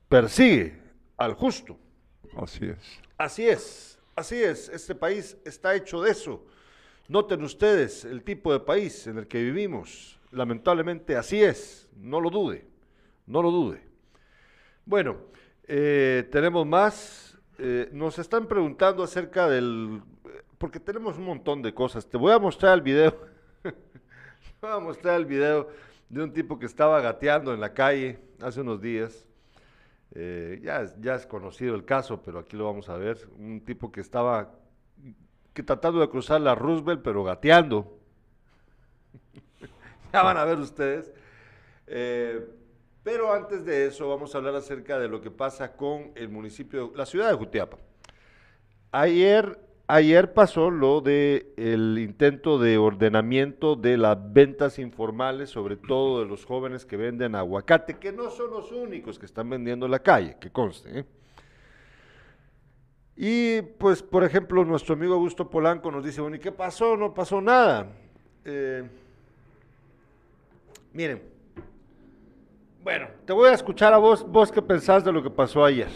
[0.09, 0.81] persigue
[1.17, 1.79] al justo.
[2.35, 2.77] Así es.
[3.17, 4.69] Así es, así es.
[4.69, 6.45] Este país está hecho de eso.
[7.07, 10.19] Noten ustedes el tipo de país en el que vivimos.
[10.31, 11.89] Lamentablemente así es.
[11.95, 12.65] No lo dude,
[13.25, 13.81] no lo dude.
[14.85, 15.17] Bueno,
[15.65, 17.37] eh, tenemos más.
[17.57, 20.01] Eh, nos están preguntando acerca del...
[20.57, 22.07] Porque tenemos un montón de cosas.
[22.07, 23.11] Te voy a mostrar el video.
[23.63, 23.71] Te
[24.61, 25.69] voy a mostrar el video
[26.09, 29.25] de un tipo que estaba gateando en la calle hace unos días
[30.15, 33.17] eh, ya, ya es conocido el caso, pero aquí lo vamos a ver.
[33.37, 34.51] Un tipo que estaba
[35.53, 37.97] que tratando de cruzar la Roosevelt, pero gateando.
[40.13, 41.11] ya van a ver ustedes.
[43.03, 46.91] Pero antes de eso, vamos a hablar acerca de lo que pasa con el municipio,
[46.95, 47.77] la ciudad de Jutiapa.
[48.91, 56.25] Ayer Ayer pasó lo de intento de ordenamiento de las ventas informales, sobre todo de
[56.25, 59.99] los jóvenes que venden aguacate, que no son los únicos que están vendiendo en la
[59.99, 60.99] calle, que conste.
[60.99, 61.05] ¿eh?
[63.17, 66.95] Y pues, por ejemplo, nuestro amigo Augusto Polanco nos dice, bueno, ¿y qué pasó?
[66.95, 67.91] No pasó nada.
[68.45, 68.87] Eh,
[70.93, 71.21] miren,
[72.83, 75.87] bueno, te voy a escuchar a vos, vos qué pensás de lo que pasó ayer.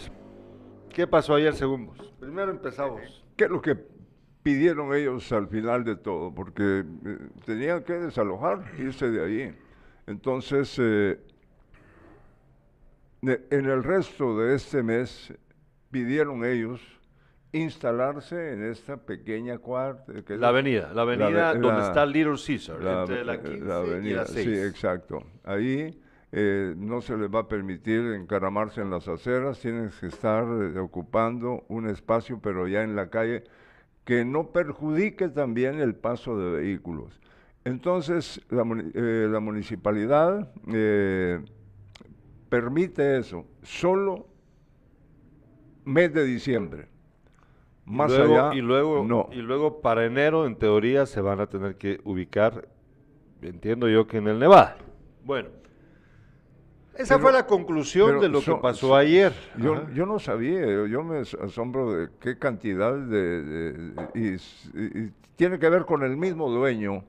[0.88, 1.98] ¿Qué pasó ayer según vos?
[2.18, 3.24] Primero empezamos.
[3.36, 3.76] ¿Qué es lo que
[4.42, 6.34] pidieron ellos al final de todo?
[6.34, 9.56] Porque eh, tenían que desalojar, irse de ahí.
[10.06, 11.20] Entonces, eh,
[13.22, 15.32] en el resto de este mes
[15.90, 16.80] pidieron ellos
[17.52, 20.12] instalarse en esta pequeña cuarta.
[20.28, 24.44] la avenida, la avenida donde está Little Caesar, entre la 15 avenida, y la 6.
[24.46, 25.22] Sí, exacto.
[25.44, 26.00] Ahí
[26.30, 30.78] eh, no se les va a permitir encaramarse en las aceras, tienen que estar eh,
[30.78, 33.44] ocupando un espacio, pero ya en la calle,
[34.04, 37.18] que no perjudique también el paso de vehículos.
[37.64, 38.62] Entonces, la,
[38.94, 40.52] eh, la municipalidad
[42.48, 44.26] permite eso, solo
[45.84, 46.88] mes de diciembre.
[47.86, 49.30] Más allá, y luego, no.
[49.32, 52.68] y luego para enero, en teoría, se van a tener que ubicar,
[53.40, 54.76] entiendo yo que en el Nevada.
[55.24, 55.48] Bueno,
[56.98, 59.32] esa fue la conclusión de lo que pasó ayer.
[59.56, 63.92] Yo, yo, no sabía, yo me asombro de qué cantidad de...
[64.14, 67.04] y, tiene que ver con el mismo dueño.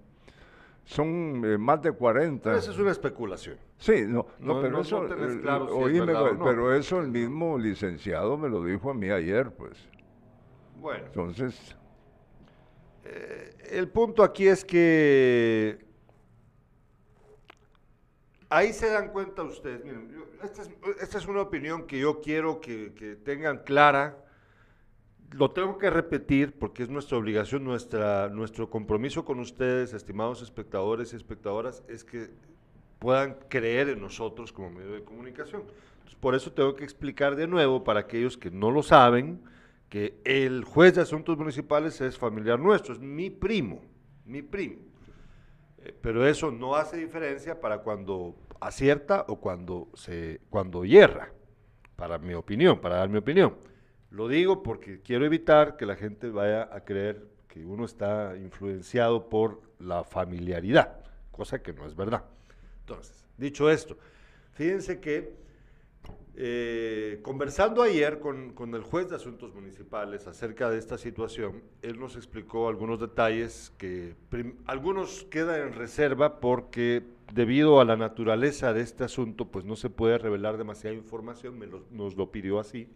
[0.85, 2.43] Son eh, más de 40.
[2.43, 3.57] Pero esa es una especulación.
[3.77, 5.03] Sí, no, no, pero eso...
[6.43, 9.73] pero eso el mismo licenciado me lo dijo a mí ayer, pues.
[10.79, 11.05] Bueno.
[11.07, 11.75] Entonces...
[13.05, 15.88] Eh, el punto aquí es que
[18.49, 20.11] Ahí se dan cuenta ustedes, miren,
[21.01, 24.25] esta, es, una opinión que yo quiero que, tengan clara.
[25.31, 31.13] Lo tengo que repetir porque es nuestra obligación, nuestra, nuestro compromiso con ustedes, estimados espectadores
[31.13, 32.31] y espectadoras, es que
[32.97, 35.63] puedan creer en nosotros como medio de comunicación.
[36.19, 39.41] por eso tengo que explicar de nuevo para aquellos que no lo saben,
[39.89, 43.81] que el juez de asuntos municipales es familiar nuestro, es mi primo,
[44.25, 44.88] mi primo.
[45.83, 51.31] Eh, pero eso no hace diferencia para cuando acierta o cuando, se, cuando hierra,
[51.95, 53.55] para mi opinión, para dar mi opinión.
[54.11, 59.29] Lo digo porque quiero evitar que la gente vaya a creer que uno está influenciado
[59.29, 60.99] por la familiaridad,
[61.31, 62.23] cosa que no es verdad.
[62.81, 63.97] Entonces, dicho esto,
[64.51, 65.33] fíjense que
[66.41, 72.15] Eh, conversando ayer con, el juez de asuntos municipales acerca de esta situación, él nos
[72.15, 74.15] explicó algunos detalles que
[74.65, 79.89] algunos quedan en reserva porque debido a la naturaleza de este asunto, pues no se
[79.89, 81.59] puede revelar demasiada información,
[81.91, 82.87] nos lo pidió así.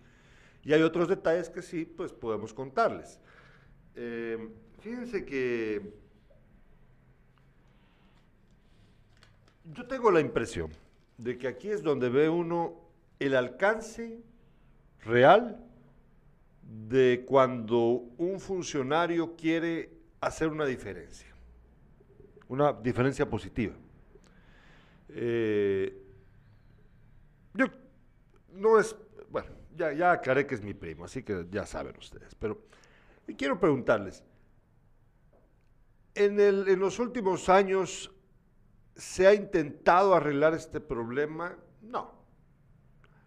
[0.64, 3.20] Y hay otros detalles que sí, pues podemos contarles.
[3.98, 4.38] Eh,
[4.80, 5.82] fíjense que
[9.66, 10.72] yo tengo la impresión
[11.18, 12.83] de que aquí es donde ve uno
[13.20, 14.22] el alcance
[15.04, 15.64] real
[16.62, 17.78] de cuando
[18.18, 19.92] un funcionario quiere
[20.22, 21.28] hacer una diferencia,
[22.48, 23.76] una diferencia positiva.
[25.10, 26.02] Eh,
[27.54, 27.66] yo
[28.54, 28.96] no es,
[29.30, 32.66] bueno, ya, ya aclaré que es mi primo, así que ya saben ustedes, pero
[33.38, 34.24] quiero preguntarles,
[36.16, 38.12] en, en los últimos años
[38.96, 41.58] se ha intentado arreglar este problema?
[41.82, 42.23] No.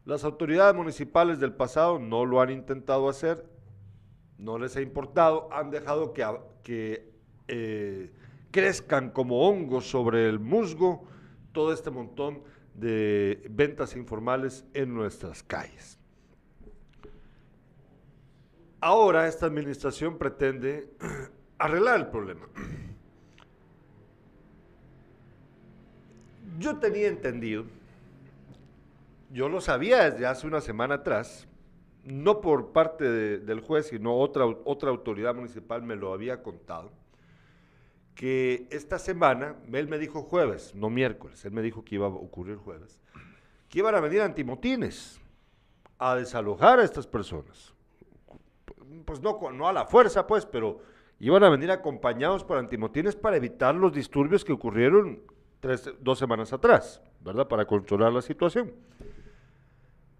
[0.07, 3.45] Las autoridades municipales del pasado no lo han intentado hacer,
[4.39, 7.13] no les ha importado, han dejado que,
[7.49, 8.13] eh,
[8.53, 11.09] crezcan como hongos sobre el musgo
[11.51, 12.45] todo este montón
[12.75, 15.99] de ventas informales en nuestras calles.
[18.81, 20.89] Ahora esta administración pretende
[21.59, 22.47] arreglar el problema.
[26.61, 27.65] Yo tenía entendido
[29.31, 31.49] yo lo sabía desde hace una semana atrás,
[32.05, 36.93] no por parte del juez, sino otra, otra autoridad municipal me lo había contado,
[38.15, 42.11] que esta semana, él me dijo jueves, no miércoles, él me dijo que iba a
[42.11, 43.01] ocurrir jueves,
[43.69, 45.21] que iban a venir antimotines
[45.99, 47.75] a desalojar a estas personas.
[49.05, 50.81] Pues no, no a la fuerza, pues, pero
[51.21, 55.21] iban a venir acompañados por antimotines para evitar los disturbios que ocurrieron
[55.61, 57.49] tres, dos semanas atrás, ¿verdad?
[57.49, 58.73] Para controlar la situación.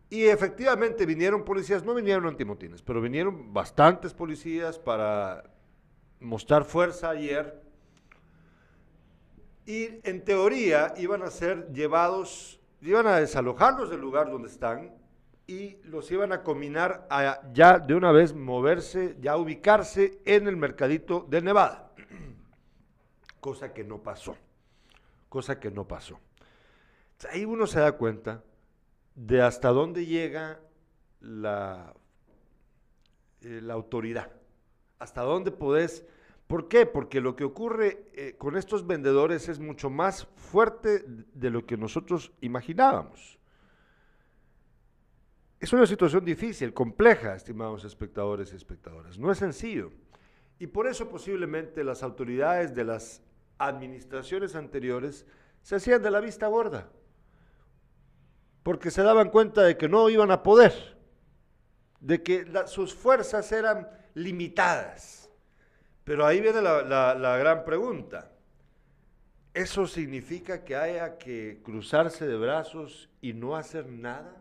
[0.09, 5.45] Y efectivamente vinieron policías, no vinieron antimotines, pero vinieron bastantes policías para
[6.21, 7.61] mostrar fuerza ayer.
[9.67, 14.95] Y en teoría iban a ser llevados, iban a desalojarlos del lugar donde están
[15.49, 20.57] y los iban a combinar a ya de una vez moverse, ya ubicarse en el
[20.57, 21.91] mercadito de Nevada.
[23.41, 24.37] Cosa que no pasó.
[25.29, 26.21] Cosa que no pasó.
[27.33, 28.45] Ahí uno se da cuenta
[29.17, 30.61] de hasta dónde llega
[31.21, 31.95] la,
[33.41, 34.31] eh, la autoridad,
[35.01, 36.07] hasta dónde podés...
[36.47, 36.87] ¿Por qué?
[36.87, 41.05] Porque lo que ocurre eh, con estos vendedores es mucho más fuerte
[41.35, 43.41] de lo que nosotros imaginábamos.
[45.59, 49.19] Es una situación difícil, compleja, estimados espectadores y espectadoras.
[49.19, 49.91] No es sencillo.
[50.61, 53.23] Y por eso posiblemente las autoridades de las
[53.59, 55.27] administraciones anteriores
[55.63, 56.89] se hacían de la vista gorda
[58.67, 60.97] porque se daban cuenta de que no iban a poder,
[62.01, 65.31] de que sus fuerzas eran limitadas.
[66.03, 68.33] Pero ahí viene la, gran pregunta.
[69.55, 74.35] ¿Eso significa que haya que cruzarse de brazos y no hacer nada?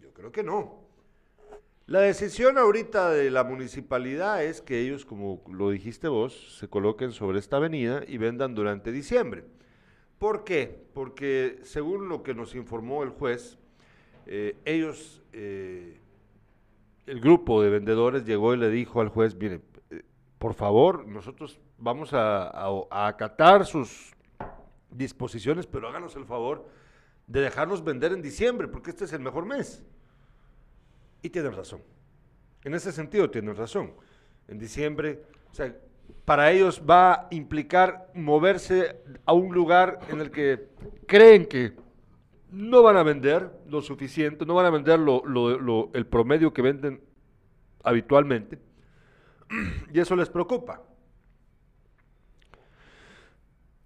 [0.00, 0.86] Yo creo que no.
[1.86, 7.10] La decisión ahorita de la municipalidad es que ellos, como lo dijiste vos, se coloquen
[7.10, 9.42] sobre esta avenida y vendan durante diciembre.
[10.22, 10.86] ¿Por qué?
[10.94, 13.58] Porque según lo que nos informó el juez,
[14.26, 15.98] eh, ellos, eh,
[17.06, 20.04] el grupo de vendedores llegó y le dijo al juez, mire, eh,
[20.38, 22.52] por favor, nosotros vamos a,
[23.08, 24.14] acatar sus
[24.90, 26.68] disposiciones, pero háganos el favor
[27.26, 29.82] de dejarnos vender en diciembre, porque este es el mejor mes.
[31.20, 31.82] Y tienen razón.
[32.62, 33.92] En ese sentido tienen razón.
[34.46, 35.76] En diciembre, o sea,
[36.24, 40.68] para ellos va a implicar moverse a un lugar en el que
[41.06, 41.72] creen que
[42.50, 45.00] no van a vender lo suficiente, no van a vender
[45.94, 47.02] el promedio que venden
[47.82, 48.58] habitualmente,
[49.92, 50.82] y eso les preocupa.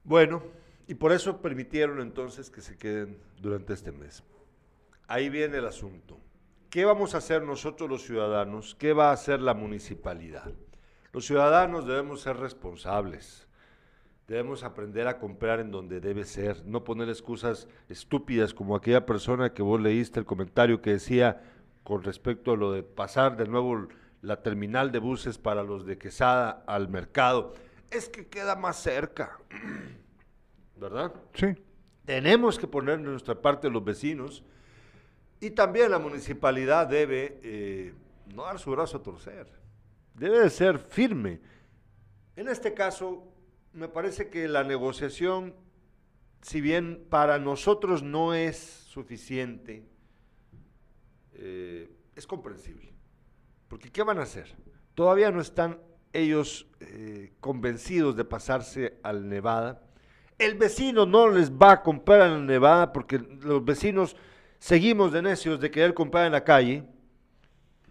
[0.04, 0.42] Bueno,
[0.86, 4.22] y por eso permitieron entonces que se queden durante este mes.
[5.08, 6.20] Ahí viene el asunto.
[6.70, 8.74] ¿Qué vamos a hacer nosotros los ciudadanos?
[8.74, 10.52] ¿Qué va a hacer la municipalidad?
[11.16, 13.48] Los ciudadanos debemos ser responsables.
[14.28, 19.54] Debemos aprender a comprar en donde debe ser, no poner excusas estúpidas como aquella persona
[19.54, 21.40] que vos leíste el comentario que decía
[21.84, 23.88] con respecto a lo de pasar de nuevo
[24.20, 27.54] la terminal de buses para los de Quesada al mercado.
[27.90, 29.38] Es que queda más cerca,
[30.76, 31.14] ¿verdad?
[31.32, 31.46] Sí.
[32.04, 34.44] Tenemos que poner de nuestra parte los vecinos
[35.40, 37.94] y también la municipalidad debe eh,
[38.34, 39.65] no dar su brazo a torcer
[40.16, 41.40] debe de ser firme.
[42.36, 43.24] En este caso,
[43.72, 45.54] me parece que la negociación,
[46.42, 49.84] si bien para nosotros no es suficiente,
[51.34, 52.92] eh, es comprensible.
[53.68, 54.54] Porque ¿qué van a hacer?
[54.94, 55.78] Todavía no están
[56.12, 59.82] ellos eh, convencidos de pasarse al Nevada.
[60.38, 64.16] El vecino no les va a comprar en el Nevada porque los vecinos
[64.58, 66.84] seguimos de necios de querer comprar en la calle.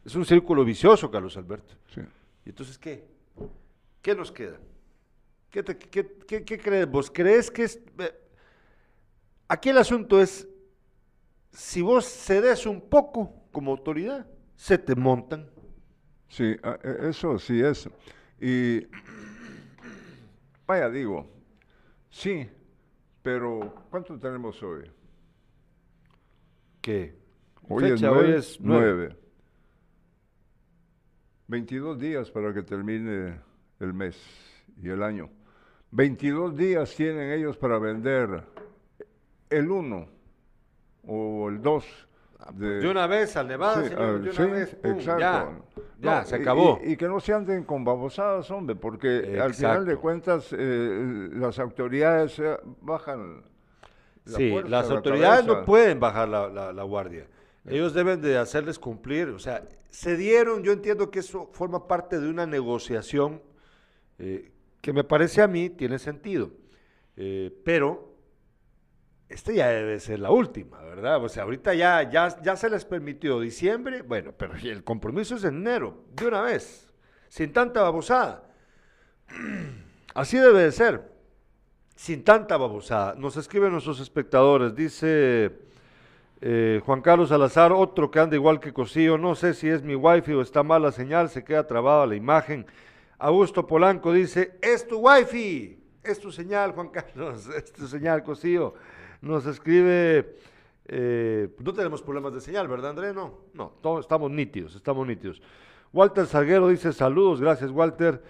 [0.03, 1.76] Es un círculo vicioso, Carlos Alberto.
[2.45, 3.03] ¿Y entonces qué?
[4.01, 4.59] ¿Qué nos queda?
[5.49, 5.63] ¿Qué,
[6.45, 7.09] qué crees vos?
[7.09, 7.79] ¿Crees que es...
[7.97, 8.13] eh,
[9.47, 10.47] aquí el asunto es,
[11.51, 15.49] si vos cedes un poco como autoridad, se te montan.
[16.27, 17.89] Sí, e- eso sí es.
[18.39, 18.85] Y
[20.67, 21.31] vaya, digo,
[22.09, 22.49] sí,
[23.23, 24.91] pero ¿cuánto tenemos hoy?
[26.81, 27.15] ¿Qué?
[27.69, 28.27] Hoy es Fecha, nueve.
[28.27, 28.93] hoy es nueve.
[28.93, 29.24] nueve.
[31.47, 33.39] 22 días para que termine
[33.79, 34.17] el mes
[34.81, 35.29] y el año.
[35.91, 38.43] 22 días tienen ellos para vender
[39.49, 40.07] el 1
[41.07, 42.07] o el 2
[42.53, 45.19] de, De una vez al Nevada, Sí, señor, ah, de una sí, vez, pum, exacto.
[45.19, 45.51] ya,
[45.99, 46.79] ya, No, se acabó.
[46.83, 51.29] Y, y que no se anden con babosadas, hombre, porque al final de cuentas eh,
[51.33, 53.43] las autoridades eh, bajan.
[54.25, 57.25] la sí, las la autoridades no pueden bajar la, la- la guardia.
[57.68, 62.20] Ellos deben de hacerles cumplir, o sea, se dieron, yo entiendo que eso forma parte
[62.20, 63.41] de una negociación
[64.20, 64.51] eh,
[64.82, 66.51] que me parece a mí tiene sentido,
[67.18, 68.13] Eh, pero
[69.30, 71.24] esta ya debe ser la última, ¿verdad?
[71.24, 75.45] O sea, ahorita ya, ya, ya se les permitió diciembre, bueno, pero el compromiso es
[75.45, 76.91] en enero, de una vez,
[77.30, 78.49] sin tanta babosada.
[80.13, 81.09] Así debe de ser,
[81.95, 83.16] sin tanta babosada.
[83.16, 85.64] Nos escriben nuestros espectadores, dice
[86.41, 89.95] eh, Juan Carlos Salazar, otro que anda igual que Cosío, no sé si es mi
[89.95, 92.65] wifi o está mala señal, se queda trabada la imagen.
[93.17, 98.73] Augusto Polanco dice, es tu wifi, es tu señal, Juan Carlos, es tu señal, Cosío.
[99.21, 100.36] Nos escribe,
[100.88, 103.13] eh, no tenemos problemas de señal, ¿verdad, André?
[103.13, 105.41] No, no, estamos nítidos, estamos nítidos.
[105.93, 108.21] Walter Salguero dice, saludos, gracias, Walter.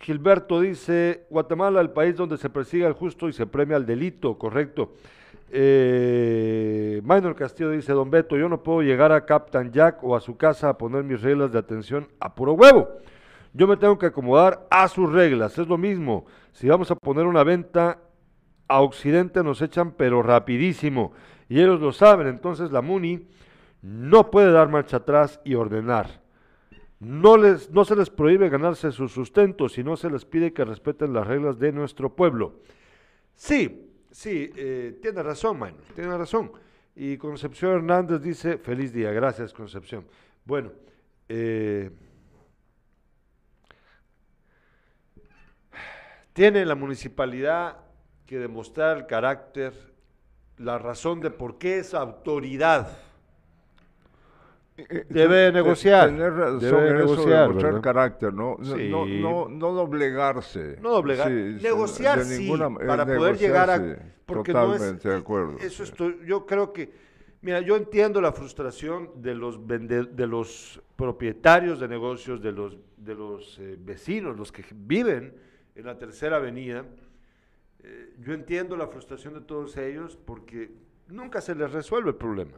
[0.00, 4.38] Gilberto dice, Guatemala, el país donde se persigue al justo y se premia al delito,
[4.38, 4.94] correcto.
[5.52, 10.20] Eh, Minor Castillo dice, don Beto, yo no puedo llegar a Captain Jack o a
[10.20, 12.88] su casa a poner mis reglas de atención a puro huevo.
[13.52, 16.26] Yo me tengo que acomodar a sus reglas, es lo mismo.
[16.52, 17.98] Si vamos a poner una venta
[18.68, 21.12] a Occidente nos echan pero rapidísimo
[21.48, 23.26] y ellos lo saben, entonces la MUNI
[23.82, 26.20] no puede dar marcha atrás y ordenar.
[27.00, 31.12] No, les, no se les prohíbe ganarse su sustento, sino se les pide que respeten
[31.12, 32.60] las reglas de nuestro pueblo.
[33.34, 36.52] Sí, sí, eh, tiene razón, Maynor, tiene razón.
[36.94, 40.06] Y Concepción Hernández dice, feliz día, gracias Concepción.
[40.44, 40.72] Bueno,
[41.28, 41.90] eh,
[46.32, 47.78] tiene la municipalidad
[48.26, 49.72] que demostrar el carácter,
[50.58, 53.09] la razón de por qué es autoridad.
[55.08, 56.08] Debe negociar.
[56.08, 57.80] Tener razón debe en eso negociar, mostrar ¿verdad?
[57.82, 58.56] carácter, ¿no?
[58.58, 58.88] No, Sí.
[58.90, 60.78] no, no, no doblegarse.
[60.80, 63.76] No doblegar, Sí, negociar sí, ninguna- eh, para poder llegar a...
[64.26, 65.56] Porque no es, totalmente de acuerdo.
[65.58, 66.92] Eso estoy, yo creo que,
[67.42, 72.76] mira, yo entiendo la frustración de los, vende- de los propietarios de negocios, de los,
[72.96, 75.34] de los eh, vecinos, los que viven
[75.74, 76.84] en la tercera avenida.
[77.82, 80.70] Eh, yo entiendo la frustración de todos ellos porque
[81.08, 82.52] nunca se les resuelve el problema.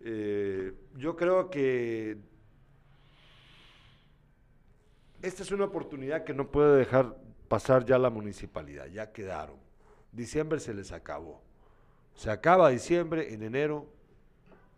[0.00, 2.18] Eh, yo creo que
[5.22, 7.16] esta es una oportunidad que no puede dejar
[7.48, 9.56] pasar ya la municipalidad, ya quedaron.
[10.12, 11.42] Diciembre se les acabó.
[12.14, 13.86] Se acaba diciembre, en enero,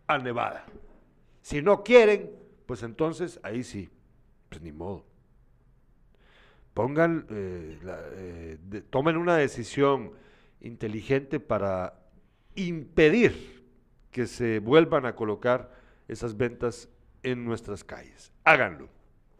[0.07, 0.65] a Nevada.
[1.41, 2.31] Si no quieren,
[2.65, 3.89] pues entonces ahí sí,
[4.49, 5.05] pues ni modo.
[6.73, 8.57] Pongan, eh, la- eh,
[8.89, 10.11] tomen una decisión
[10.61, 11.99] inteligente para
[12.55, 13.58] impedir
[14.11, 15.71] que se vuelvan a colocar
[16.07, 16.89] esas ventas
[17.23, 18.31] en nuestras calles.
[18.43, 18.87] Háganlo,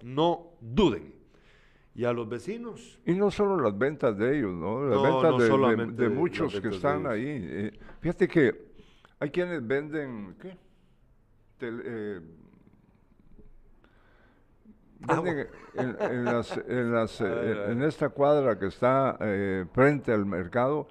[0.04, 1.18] no duden.
[1.96, 4.86] Y a los vecinos, Y no solo las ventas de ellos, ¿no?
[4.86, 5.38] Las No, ventas no
[5.92, 7.26] de- muchos que están ahí.
[7.28, 8.70] eh, fíjate que
[9.20, 10.56] hay quienes venden, ¿qué?
[11.60, 12.22] Tel- eh,
[15.00, 20.26] venden en, en las, en, las, eh, en esta cuadra que está eh, frente al
[20.26, 20.88] mercado,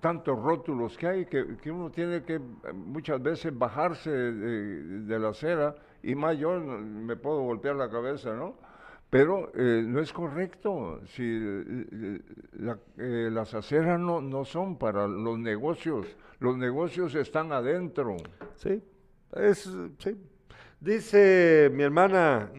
[0.00, 2.40] tantos rótulos que hay que, que uno tiene que eh,
[2.74, 8.54] muchas veces bajarse de, la acera y más yo me puedo golpear la cabeza, ¿no?
[9.10, 11.00] Pero eh, no es correcto.
[11.06, 12.20] Si eh,
[12.58, 16.06] la- las aceras no, no son para los negocios,
[16.38, 18.16] los negocios están adentro.
[18.56, 18.82] Sí,
[19.34, 19.68] es.
[20.80, 22.50] Dice mi hermana,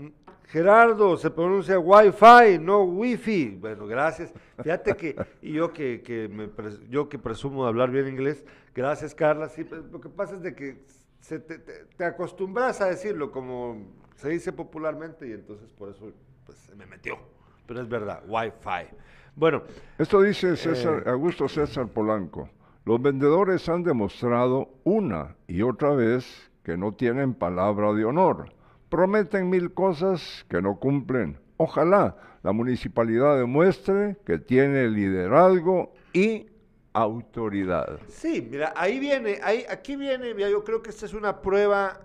[0.51, 3.57] Gerardo, se pronuncia Wi-Fi, no Wi-Fi.
[3.59, 4.33] Bueno, gracias.
[4.61, 8.43] Fíjate que, y yo que, que me pres- yo que presumo de hablar bien inglés,
[8.75, 9.47] gracias Carla.
[9.47, 10.83] Sí, lo que pasa es de que
[11.21, 13.77] se te, te- te acostumbras a decirlo como
[14.15, 16.11] se dice popularmente y entonces por eso
[16.45, 17.17] pues, se me metió.
[17.65, 18.93] Pero es verdad, Wi-Fi.
[19.35, 19.63] Bueno,
[19.97, 21.09] Esto dice César, Eh.
[21.11, 22.49] Augusto César Polanco.
[22.83, 28.49] Los vendedores han demostrado una y otra vez que no tienen palabra de honor.
[28.91, 31.39] Prometen mil cosas que no cumplen.
[31.55, 36.47] Ojalá la municipalidad demuestre que tiene liderazgo y
[36.91, 38.01] autoridad.
[38.09, 42.01] Sí, mira, ahí viene, ahí, aquí viene, yo creo que esta es una prueba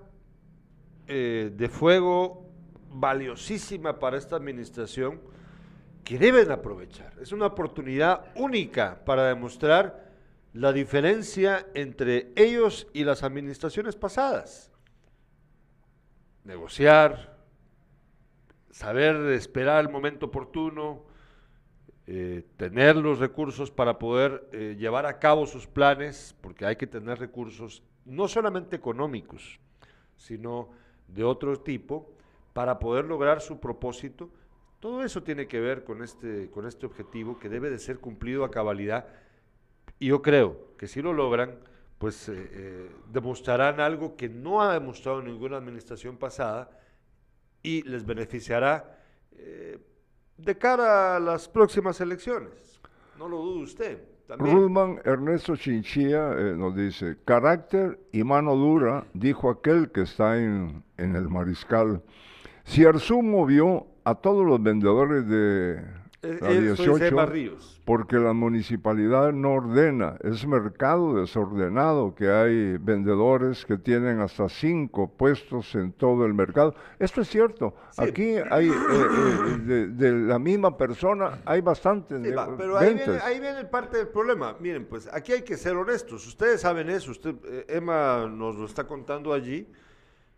[1.09, 2.47] eh, de fuego
[2.89, 5.21] valiosísima para esta administración
[6.05, 7.15] que deben aprovechar.
[7.21, 10.13] Es una oportunidad única para demostrar
[10.53, 14.71] la diferencia entre ellos y las administraciones pasadas.
[16.47, 17.37] Negociar,
[18.71, 21.03] saber esperar el momento oportuno,
[22.07, 26.87] eh, tener los recursos para poder eh, llevar a cabo sus planes, porque hay que
[26.87, 29.59] tener recursos no solamente económicos,
[30.17, 30.71] sino
[31.09, 32.13] de otro tipo,
[32.53, 34.31] para poder lograr su propósito.
[34.79, 38.45] Todo eso tiene que ver con este, con este objetivo que debe de ser cumplido
[38.45, 39.09] a cabalidad.
[39.99, 41.59] Y yo creo que si lo logran,
[41.99, 46.71] pues eh, eh, demostrarán algo que no ha demostrado ninguna administración pasada
[47.63, 48.99] y les beneficiará
[49.33, 49.79] eh,
[50.37, 52.81] de cara a las próximas elecciones.
[53.19, 53.99] No lo dude usted.
[54.27, 54.57] También.
[54.57, 61.15] Rudman Ernesto Chinchilla nos dice, carácter y mano dura, dijo aquel que está en, en
[61.15, 62.03] el mariscal.
[62.65, 65.81] Si Arzú movió a todos los vendedores de
[66.23, 67.81] la eso dice 18 Emma Ríos.
[67.85, 75.09] porque la municipalidad no ordena, es mercado desordenado que hay vendedores que tienen hasta cinco
[75.17, 76.75] puestos en todo el mercado.
[76.99, 82.31] Esto es cierto, aquí hay, eh, eh, de, de la misma persona, hay bastantes Sí,
[82.31, 84.57] va, pero ahí viene, ahí viene parte del problema.
[84.61, 86.27] Miren, pues aquí hay que ser honestos.
[86.27, 87.11] Ustedes saben eso.
[87.11, 89.69] Usted, eh, Emma nos lo está contando allí.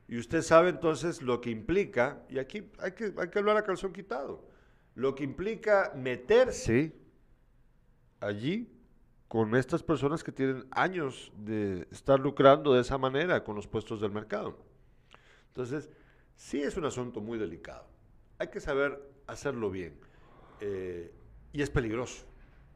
[0.09, 3.63] Y usted sabe entonces lo que implica, y aquí hay que, hay que hablar a
[3.63, 4.43] calzón quitado,
[4.99, 6.93] lo que implica meterse
[8.19, 8.69] allí
[9.29, 14.01] con estas personas que tienen años de estar lucrando de esa manera con los puestos
[14.01, 14.59] del mercado.
[15.49, 15.89] Entonces,
[16.35, 17.87] sí es un asunto muy delicado.
[18.39, 19.95] Hay que saber hacerlo bien.
[20.61, 21.15] Eh,
[21.53, 22.27] y es peligroso.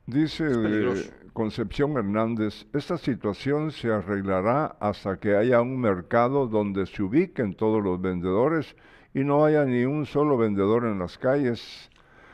[0.06, 1.14] Dice Es eh.
[1.32, 7.82] Concepción Hernández, esta situación se arreglará hasta que haya un mercado donde se ubiquen todos
[7.82, 8.76] los vendedores
[9.12, 11.90] y no haya ni un solo vendedor en las calles.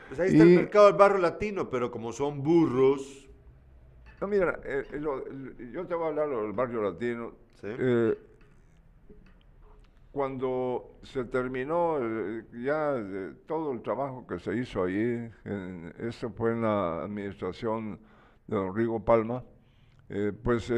[0.09, 3.27] Pues ahí está el mercado del barrio latino, pero como son burros.
[4.19, 5.23] No, mira, eh, eh, lo-
[5.71, 7.31] yo te voy a hablar del barrio latino.
[7.63, 8.17] Eh,
[10.11, 16.31] cuando se terminó eh, ya eh, todo el trabajo que se hizo ahí, en- esto
[16.31, 17.99] fue en la administración
[18.47, 19.43] de don Rigo Palma,
[20.43, 20.73] pues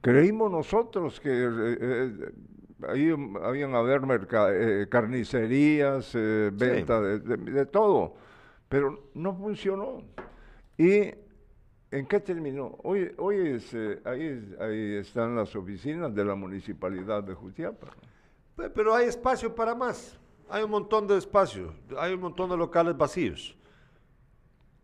[0.00, 2.14] creímos nosotros que
[2.86, 4.02] ahí habían haber
[4.88, 6.14] carnicerías,
[6.52, 8.14] venta de, de- de todo,
[8.74, 10.02] pero no funcionó.
[10.76, 11.14] ¿Y
[11.92, 12.76] en qué terminó?
[12.82, 17.86] Hoy, hoy es, eh, ahí, ahí están las oficinas de la municipalidad de Jutiapa.
[18.56, 20.18] Pe- Pero hay espacio para más.
[20.50, 21.72] Hay un montón de espacio.
[21.96, 23.56] Hay un montón de locales vacíos.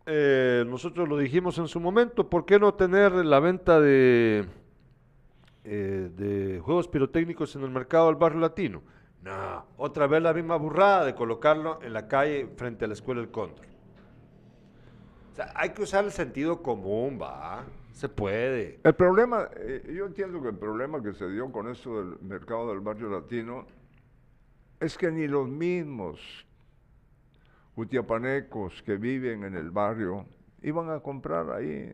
[0.05, 2.29] Eh, nosotros lo dijimos en su momento.
[2.29, 4.45] ¿Por qué no tener la venta de,
[5.65, 8.83] eh, de juegos pirotécnicos en el mercado del barrio latino?
[9.21, 9.65] No.
[9.75, 13.31] Otra vez la misma burrada de colocarlo en la calle frente a la escuela del
[13.31, 13.69] Cóndor.
[15.31, 17.63] O sea, hay que usar el sentido común, va.
[17.93, 18.79] Se puede.
[18.83, 22.69] El problema, eh, yo entiendo que el problema que se dio con esto del mercado
[22.69, 23.65] del barrio latino
[24.79, 26.19] es que ni los mismos
[27.75, 30.25] jutiapanecos que viven en el barrio
[30.63, 31.91] iban a comprar ahí,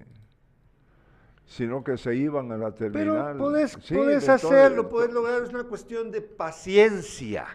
[1.46, 3.34] sino que se iban a la terminal.
[3.34, 5.44] Pero podés, Sí, podés hacerlo, podés lograr.
[5.44, 7.46] Es una cuestión de paciencia.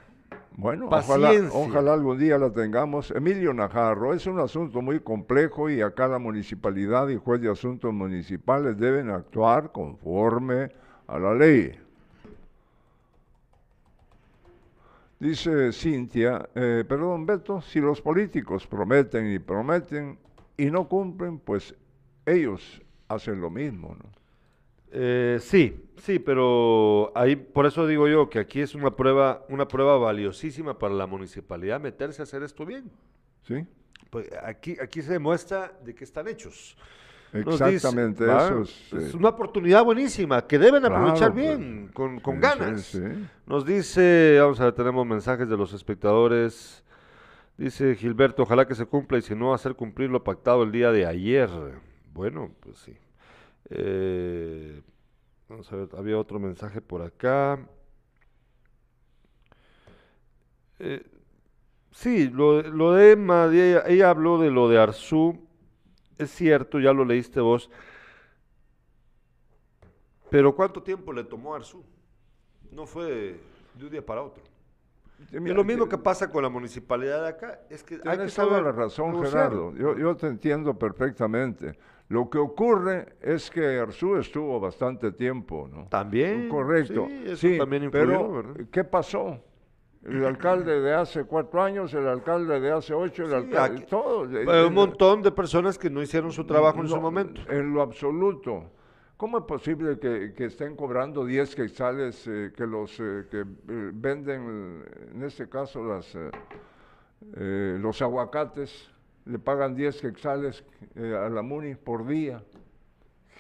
[0.57, 1.59] Bueno, ojalá, Paciencia.
[1.59, 3.11] ojalá algún día la tengamos.
[3.11, 7.93] Emilio Najarro, es un asunto muy complejo y acá la municipalidad y juez de asuntos
[7.93, 10.71] municipales deben actuar conforme
[11.07, 11.79] a la ley.
[15.19, 20.19] Dice Cintia, eh, perdón Beto, si los políticos prometen y prometen
[20.57, 21.75] y no cumplen, pues
[22.27, 24.22] ellos hacen lo mismo, ¿no?
[24.95, 29.67] Eh, sí, sí, pero ahí por eso digo yo que aquí es una prueba, una
[29.67, 32.91] prueba valiosísima para la municipalidad meterse a hacer esto bien.
[33.43, 33.67] ¿Sí?
[34.11, 36.77] Pues aquí, aquí se demuestra de que están hechos.
[37.33, 42.21] Exactamente, eso es, Es eh, una oportunidad buenísima que deben Claro, aprovechar pues, bien, con,
[42.21, 42.83] con sí, ganas.
[42.83, 43.25] sí, sí.
[43.47, 46.85] Nos dice, vamos a ver, tenemos mensajes de los espectadores.
[47.57, 50.93] Dice Gilberto, ojalá que se cumpla y si no, hacer cumplir lo pactado el día
[50.93, 51.49] de ayer.
[52.13, 52.99] Bueno, pues sí.
[53.71, 54.83] Eh,
[55.53, 57.59] Vamos a ver, había otro mensaje por acá.
[60.79, 61.05] Eh,
[61.91, 65.47] sí, lo, lo de Emma, ella, ella habló de lo de Arzú.
[66.19, 67.71] Es cierto, ya lo leíste vos.
[70.31, 71.85] Pero ¿cuánto tiempo le tomó Arzú?
[72.71, 73.39] No fue
[73.75, 74.43] de un día para otro.
[75.31, 78.35] Y lo mismo que pasa con la municipalidad de acá, es que hay que Tienes
[78.35, 79.23] toda la razón.
[79.25, 79.75] Gerardo.
[79.75, 81.79] Yo, yo te entiendo perfectamente.
[82.09, 85.87] Lo que ocurre es que Arzú estuvo bastante tiempo, ¿no?
[85.89, 86.49] También.
[86.49, 87.07] Correcto.
[87.37, 88.67] sí, eso también influyó, pero ¿verdad?
[88.71, 89.39] ¿qué pasó?
[90.05, 93.87] El alcalde de hace cuatro años, el alcalde de hace ocho, el Sí, alcalde, aquí-
[93.89, 94.23] todo.
[94.67, 97.41] Un montón de personas que no hicieron su trabajo en su No, momento.
[97.49, 98.65] En lo absoluto.
[99.23, 103.45] ¿Cómo es posible que, que estén cobrando 10 quetzales eh, que los eh, que eh,
[103.95, 104.83] venden,
[105.15, 106.29] en este caso, las, eh,
[107.37, 108.91] eh, los aguacates,
[109.27, 110.65] le pagan 10 quetzales
[110.97, 112.43] eh, a la MUNI por día?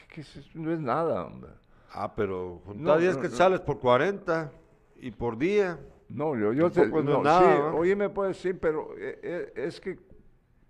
[0.08, 1.50] Que eso no es nada, hombre.
[1.90, 4.52] Ah, pero No, juntar 10 no, quetzales por 40
[5.00, 5.80] y por día.
[6.08, 7.74] No, yo, yo te, no es no, nada, sí, ¿va?
[7.74, 9.98] oíme pues sí, pero es que,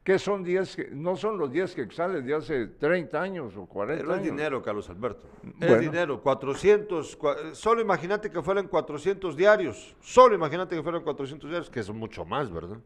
[0.04, 0.76] ¿qué son 10?
[0.76, 4.62] que- No son los 10 quetzales de hace 30 años o 40 Pero es dinero,
[4.62, 5.26] Carlos Alberto.
[5.60, 5.78] Es Bueno.
[5.78, 6.20] dinero.
[6.22, 7.18] 400.
[7.18, 9.94] cua- eh, solo imagínate que fueran 400 diarios.
[10.00, 12.78] Solo imagínate que fueran 400 diarios, que es mucho más, ¿verdad?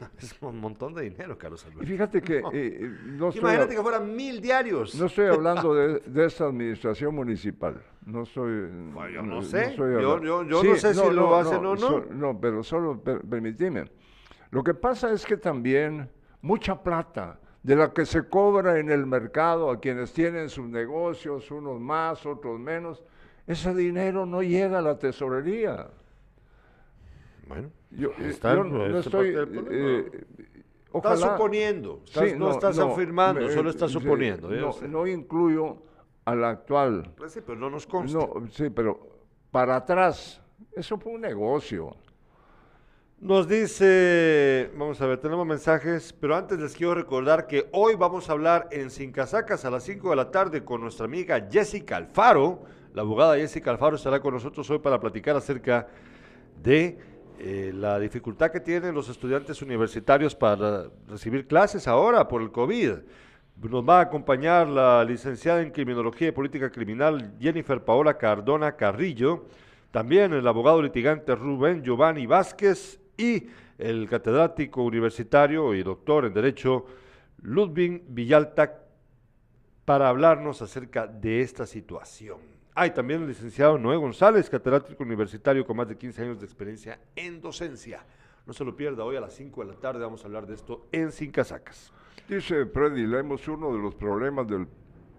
[0.20, 1.86] Es un montón de dinero, Carlos Y Alberto.
[1.92, 2.50] fíjate que No.
[2.52, 4.94] eh, eh, no estoy, Imagínate que fueran mil diarios.
[4.96, 7.80] no estoy hablando de, de esta administración municipal.
[8.04, 8.68] No soy.
[9.14, 9.66] yo no sé.
[9.66, 11.76] estoy Yo- yo- yo no sé si lo hacen o no.
[11.76, 13.84] so- no, pero solo per- permitime.
[14.54, 16.08] Lo que pasa es que también
[16.40, 21.50] mucha plata de la que se cobra en el mercado a quienes tienen sus negocios,
[21.50, 23.02] unos más, otros menos,
[23.48, 25.88] ese dinero no llega a la tesorería.
[27.48, 29.34] Bueno, Yo, eh, está, yo no, no es estoy.
[29.36, 30.04] eh,
[30.94, 35.06] Estás ojalá- suponiendo, estás- no estás afirmando, me- solo estás sí, suponiendo, ya No, no
[35.08, 35.78] incluyo
[36.26, 37.10] al actual.
[37.16, 38.16] Pues sí, pero no nos consta.
[38.18, 39.00] No, sí, pero
[39.50, 40.40] para atrás,
[40.76, 41.96] eso fue un negocio.
[43.24, 48.28] Nos dice, vamos a ver, tenemos mensajes, pero antes les quiero recordar que hoy vamos
[48.28, 51.96] a hablar en Sin Casacas a las 5 de la tarde con nuestra amiga Jessica
[51.96, 52.64] Alfaro.
[52.92, 55.88] La abogada Jessica Alfaro estará con nosotros hoy para platicar acerca
[56.62, 56.98] de
[57.38, 62.92] eh, la dificultad que tienen los estudiantes universitarios para recibir clases ahora por el COVID.
[63.70, 69.46] Nos va a acompañar la licenciada en Criminología y Política Criminal Jennifer Paola Cardona Carrillo,
[69.92, 73.48] también el abogado litigante Rubén Giovanni Vázquez y
[73.78, 76.86] el catedrático universitario y doctor en Derecho
[77.42, 78.80] Ludwig Villalta
[79.84, 82.38] para hablarnos acerca de esta situación.
[82.74, 86.98] Hay también el licenciado Noé González, catedrático universitario con más de 15 años de experiencia
[87.14, 88.04] en docencia.
[88.46, 90.54] No se lo pierda, hoy a las 5 de la tarde vamos a hablar de
[90.54, 91.92] esto en Sin Casacas.
[92.28, 94.66] Dice Freddy Lemos, uno de los problemas del,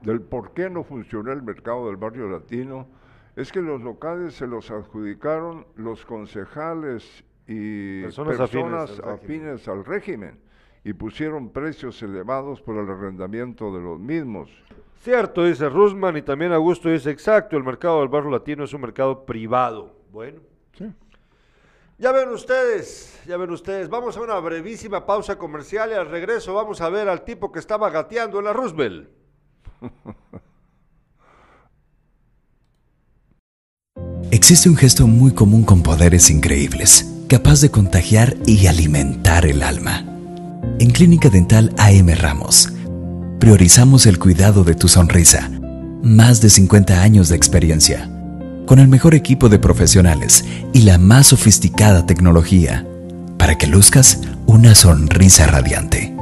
[0.02, 2.88] del por qué no funcionó el mercado del barrio latino
[3.36, 9.68] es que los locales se los adjudicaron los concejales y Personas personas, afines al afines
[9.68, 10.40] al régimen
[10.84, 14.50] y pusieron precios elevados por el arrendamiento de los mismos.
[15.02, 18.82] Cierto, dice Rusman, y también Augusto dice, exacto, el mercado del barrio latino es un
[18.82, 19.96] mercado privado.
[20.12, 20.40] Bueno.
[21.98, 23.88] Ya ven ustedes, ya ven ustedes.
[23.88, 27.60] Vamos a una brevísima pausa comercial y al regreso vamos a ver al tipo que
[27.60, 29.10] estaba gateando en la Roosevelt.
[34.32, 40.06] Existe un gesto muy común con poderes increíbles, capaz de contagiar y alimentar el alma.
[40.80, 42.70] En Clínica Dental AM Ramos,
[43.40, 45.50] priorizamos el cuidado de tu sonrisa.
[46.04, 48.12] Más de 50 años de experiencia,
[48.68, 52.86] con el mejor equipo de profesionales y la más sofisticada tecnología,
[53.38, 56.14] para que luzcas una sonrisa radiante.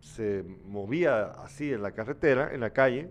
[0.01, 3.09] se movía así en la carretera, en la calle.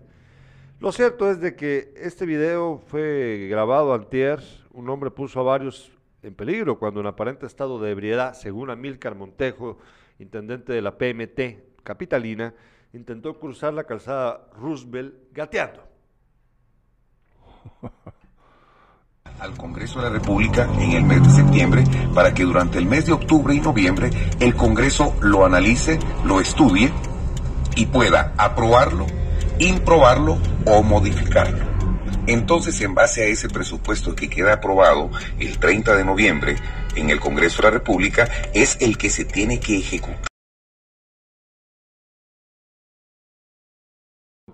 [0.78, 4.40] Lo cierto es de que este video fue grabado antier,
[4.72, 5.90] un hombre puso a varios
[6.22, 9.78] en peligro cuando en aparente estado de ebriedad, según Amílcar Montejo,
[10.18, 12.54] intendente de la PMT, capitalina,
[12.92, 15.82] intentó cruzar la calzada Roosevelt gateando.
[19.40, 21.84] al Congreso de la República en el mes de septiembre
[22.14, 24.10] para que durante el mes de octubre y noviembre
[24.40, 26.92] el Congreso lo analice, lo estudie
[27.76, 29.06] y pueda aprobarlo,
[29.58, 31.73] improbarlo o modificarlo.
[32.26, 36.56] Entonces, en base a ese presupuesto que queda aprobado el 30 de noviembre
[36.96, 40.26] en el Congreso de la República, es el que se tiene que ejecutar.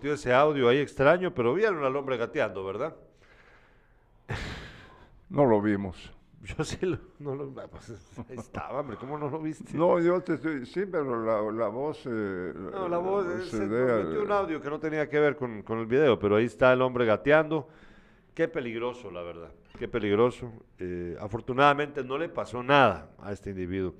[0.02, 2.96] Ese audio ahí extraño, pero vieron al hombre gateando, ¿verdad?
[5.28, 6.12] No lo vimos.
[6.57, 7.91] Yo sí lo, no lo pues,
[8.30, 9.76] ahí estaba, hombre, ¿cómo no lo viste?
[9.76, 12.03] No, yo te estoy, sí, pero la, la voz...
[12.07, 15.62] Eh, no, la voz, se, se metió un audio que no tenía que ver con,
[15.62, 17.68] con, el video, pero ahí está el hombre gateando.
[18.34, 20.51] Qué peligroso, la verdad, qué peligroso.
[20.78, 23.95] Eh, afortunadamente no le pasó nada a este individuo.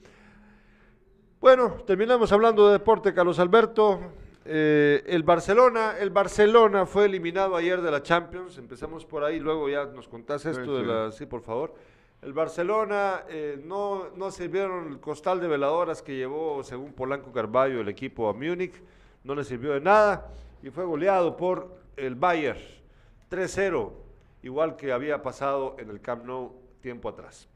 [1.41, 4.01] Bueno, terminamos hablando de deporte, Carlos Alberto.
[4.47, 8.57] Eh, el Barcelona, el Barcelona fue eliminado ayer de la Champions.
[8.57, 11.13] Empezamos por ahí, luego ya nos contás esto de la.
[11.13, 11.75] Sí, por favor.
[12.23, 17.81] El Barcelona eh, no, no sirvieron el costal de veladoras que llevó, según Polanco Carballo,
[17.81, 18.75] el equipo a Múnich.
[19.25, 20.31] No le sirvió de nada
[20.63, 22.61] y fue goleado por el Bayern
[23.31, 23.93] 3-0,
[24.43, 26.53] igual que había pasado en el Camp Nou
[26.83, 27.49] tiempo atrás.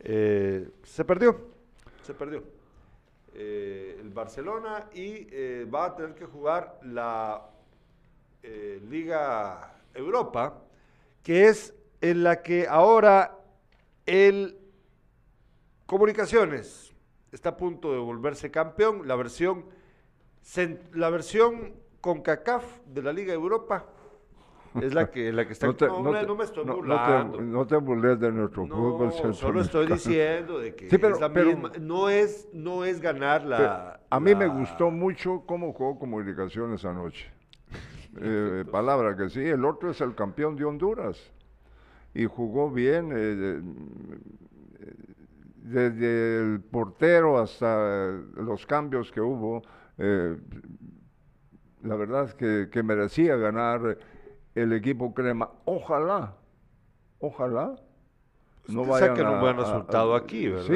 [0.00, 1.40] Eh, se perdió,
[2.02, 2.44] se perdió.
[3.32, 7.48] Eh, el Barcelona y va a tener que jugar la
[8.42, 10.62] Liga Europa,
[11.22, 13.38] que es en la que ahora
[14.06, 14.58] el
[15.86, 16.94] Comunicaciones
[17.30, 19.66] está a punto de volverse campeón, la versión,
[20.94, 23.86] la versión con CACAF de la Liga Europa
[24.80, 25.66] es la que, la que está...
[25.68, 27.40] No, te, no, no, no me estoy burlando.
[27.40, 31.32] No te, burles de nuestro fútbol solo estoy diciendo de que sí, pero, es la
[31.32, 34.00] pero, misma, no, es, no es ganar la...
[34.08, 37.30] a mí la- me gustó mucho cómo jugó Comunicaciones anoche.
[38.16, 41.32] Eh, palabra que sí, el otro es el campeón de Honduras
[42.14, 44.94] y jugó bien eh, eh,
[45.56, 49.62] desde el portero hasta los cambios que hubo.
[49.98, 50.36] eh,
[51.82, 53.98] la verdad es que, que merecía ganar
[54.54, 55.50] el equipo crema.
[55.66, 56.34] Ojalá,
[57.18, 57.74] ojalá.
[58.66, 60.64] que saquen un buen resultado aquí, ¿verdad?
[60.66, 60.72] Sí,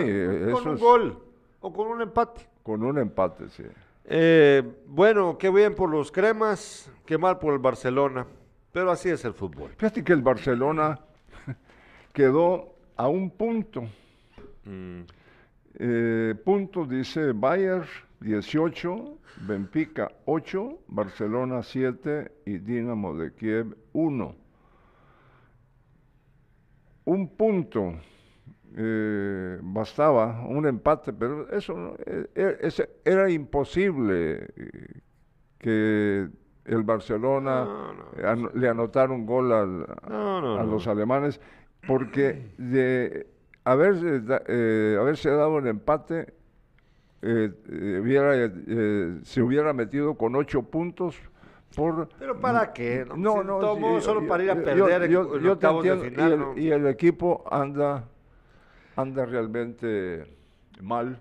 [0.53, 1.19] Con eso un es- gol
[1.61, 2.47] o con un empate.
[2.63, 3.63] Con un empate, sí.
[4.05, 8.27] Eh, bueno, qué bien por los cremas, qué mal por el Barcelona,
[8.73, 9.71] pero así es el fútbol.
[9.79, 10.99] Fíjate que el Barcelona
[12.29, 13.83] quedó a un punto.
[14.65, 15.03] Mm.
[15.81, 17.85] Eh, punto dice Bayern
[18.19, 24.35] 18, Benfica 8, Barcelona 7 y Dinamo de Kiev 1.
[27.05, 27.95] Un punto
[28.77, 35.01] eh, bastaba, un empate, pero eso no- eh, eh, ese- era imposible eh,
[35.59, 36.29] que
[36.65, 37.65] el Barcelona
[38.55, 39.87] le anotara un gol al-
[40.59, 41.41] a los alemanes,
[41.89, 43.27] porque de
[43.65, 46.35] haberse, eh, haberse dado un empate,
[47.23, 51.17] eh, eh, hubiera, eh, se hubiera metido con ocho puntos
[51.75, 52.09] por...
[52.19, 53.05] Pero ¿para qué?
[53.09, 56.05] No, No, no, sí, yo- solo yo- para ir a perder yo- yo de entiendo,
[56.05, 56.59] final, y el- ¿no?
[56.59, 58.05] y el equipo anda,
[58.95, 60.25] anda realmente
[60.81, 61.19] mal.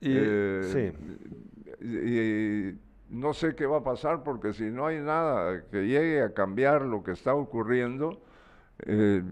[0.00, 0.92] Y- Eh,
[1.80, 2.78] y, y
[3.10, 6.82] no sé qué va a pasar porque si no hay nada que llegue a cambiar
[6.82, 8.20] lo que está ocurriendo,
[8.86, 9.22] eh,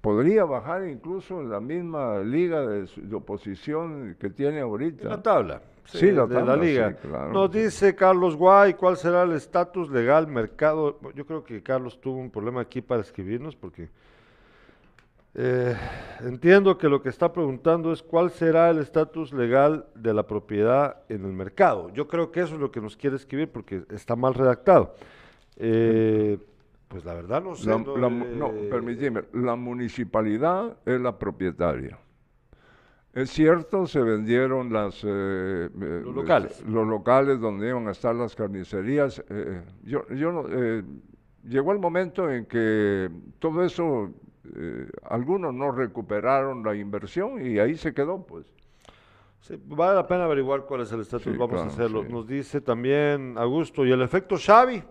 [0.00, 5.08] podría bajar incluso en la misma liga de, de oposición que tiene ahorita.
[5.08, 5.62] La tabla.
[5.84, 6.90] Sí, la de tabla, la liga.
[6.90, 7.32] sí, claro.
[7.32, 10.98] Nos dice Carlos Guay, ¿cuál será el estatus legal mercado?
[11.14, 13.88] Yo creo que Carlos tuvo un problema aquí para escribirnos porque
[15.34, 15.76] eh,
[16.20, 21.02] entiendo que lo que está preguntando es cuál será el estatus legal de la propiedad
[21.08, 21.90] en el mercado.
[21.90, 24.94] Yo creo que eso es lo que nos quiere escribir porque está mal redactado.
[25.56, 26.38] Eh,
[26.90, 27.70] pues la verdad no sé.
[27.70, 31.96] La- no, la no, eh, permíteme, la municipalidad es la propietaria.
[33.12, 36.64] Es cierto, se vendieron las, eh, eh, Los locales.
[36.66, 39.22] los locales donde iban a estar las carnicerías.
[39.28, 40.82] eh, yo, yo eh,
[41.44, 44.10] llegó el momento en que todo eso,
[44.56, 48.52] eh, algunos no recuperaron la inversión y ahí se quedó, pues.
[49.40, 52.02] Sí, vale la pena averiguar cuál es el estatus, Sí, vamos a hacerlo.
[52.06, 52.12] sí.
[52.12, 54.82] Nos dice también Augusto, ¿y el efecto Xavi?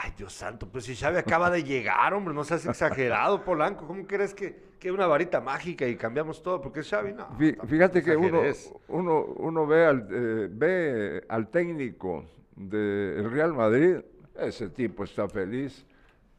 [0.00, 4.06] Ay, Dios santo, pues si Xavi acaba de llegar, hombre, no seas exagerado, Polanco, ¿cómo
[4.06, 6.60] crees que, que una varita mágica y cambiamos todo?
[6.60, 7.36] Porque es Xavi, no.
[7.66, 12.24] Fíjate que uno, uno ve, al, eh, ve al técnico
[12.54, 13.96] del Real Madrid,
[14.38, 15.84] ese tipo está feliz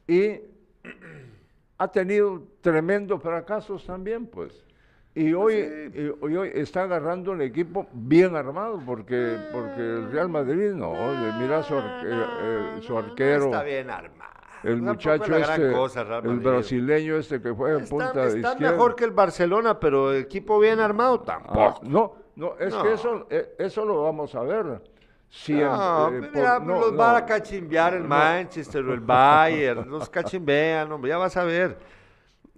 [0.08, 0.40] y
[1.78, 4.69] ha tenido tremendos fracasos también, pues.
[5.16, 10.72] Y hoy, y hoy está agarrando un equipo bien armado porque, porque el Real Madrid
[10.72, 13.46] no, oye, mira su, ar- eh, eh, su arquero.
[13.46, 14.30] Está bien armado.
[14.64, 18.72] El muchacho este, cosa, el brasileño este que juega en Está, punta de está izquierda.
[18.74, 21.80] mejor que el Barcelona, pero equipo bien armado Ah, tampoco.
[21.84, 22.84] no, no, es No.
[22.84, 24.82] que eso, eh, eso lo vamos a ver.
[25.30, 28.04] Si No, eh, mira, por- no, los van a cachimbear el.
[28.04, 31.78] Manchester o el Bayern, los cachimbean, hombre, ya vas a ver.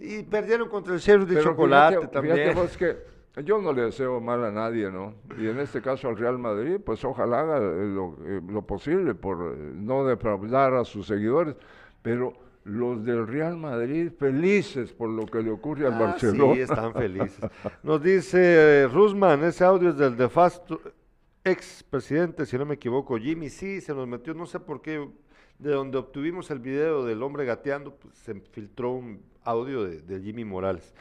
[0.04, 2.36] Y perdieron contra el Sheriff de Pero Chocolate fíjate, también.
[2.38, 2.98] fíjate vos que
[3.44, 5.14] yo no le deseo mal a nadie, ¿no?
[5.38, 9.14] Y en este caso al Real Madrid, pues ojalá haga eh, lo, eh, lo posible
[9.16, 11.56] por eh, no defraudar a sus seguidores,
[12.02, 12.34] pero
[12.64, 16.54] los del Real Madrid felices por lo que le ocurre al Ah, Barcelona.
[16.56, 17.40] Sí, están felices.
[17.84, 20.82] Nos dice eh, Rusman, ese audio es del nefasto
[21.44, 25.10] ex presidente, si no me equivoco, Jimmy, sí, se nos metió, no sé por qué,
[25.62, 30.20] de donde obtuvimos el video del hombre gateando, pues, se filtró un audio de, de
[30.22, 30.94] Jimmy Morales.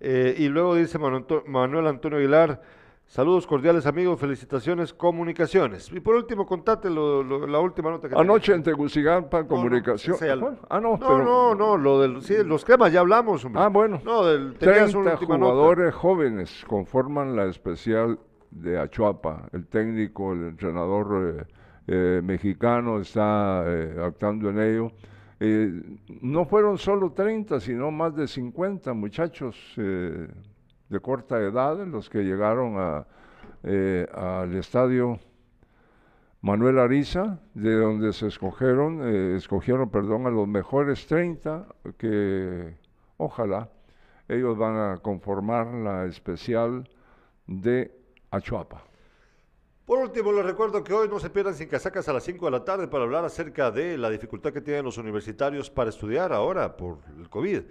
[0.00, 2.60] Eh, y luego dice Manuel Antonio Aguilar,
[3.06, 5.90] saludos cordiales amigos, felicitaciones, comunicaciones.
[5.92, 10.16] Y por último, contate lo- lo- la última nota que Anoche en Tegucigalpa, comunicación.
[10.18, 10.58] ya- ¿Cuál?
[10.68, 13.62] ah, no, No, pero no, no, lo del, sí, los cremas ya hablamos, hombre.
[13.62, 14.00] Ah, bueno.
[14.04, 15.52] No, del, tenías una 30 última nota.
[15.52, 18.18] jugadores jóvenes conforman la especial
[18.50, 19.48] de Achuapa.
[19.52, 21.44] El técnico, el entrenador eh,
[21.86, 24.92] eh, mexicano está eh, actuando en ello.
[25.40, 25.82] Eh,
[26.20, 30.28] no fueron solo 30, sino más de 50 muchachos eh,
[30.88, 33.06] de corta edad los que llegaron a,
[34.12, 35.18] al estadio
[36.40, 39.06] Manuel Ariza, de donde se escogieron,
[39.36, 41.66] escogieron, perdón, a los mejores 30
[41.96, 42.74] que
[43.16, 43.70] ojalá
[44.28, 46.88] ellos van a conformar la especial
[47.46, 47.92] de
[48.30, 48.91] Achuapa.
[49.86, 52.50] Por último, les recuerdo que hoy no se pierdan sin casacas a las 5 de
[52.52, 56.76] la tarde para hablar acerca de la dificultad que tienen los universitarios para estudiar ahora
[56.76, 57.62] por el COVID.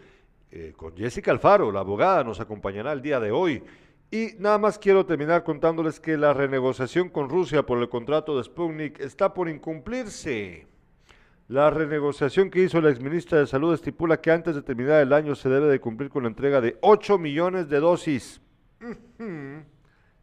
[0.51, 3.63] Eh, con Jessica Alfaro, la abogada, nos acompañará el día de hoy.
[4.11, 8.43] Y nada más quiero terminar contándoles que la renegociación con Rusia por el contrato de
[8.43, 10.67] Sputnik está por incumplirse.
[11.47, 15.33] La renegociación que hizo la exministra de Salud estipula que antes de terminar el año
[15.33, 18.41] se debe de cumplir con la entrega de 8 millones de dosis.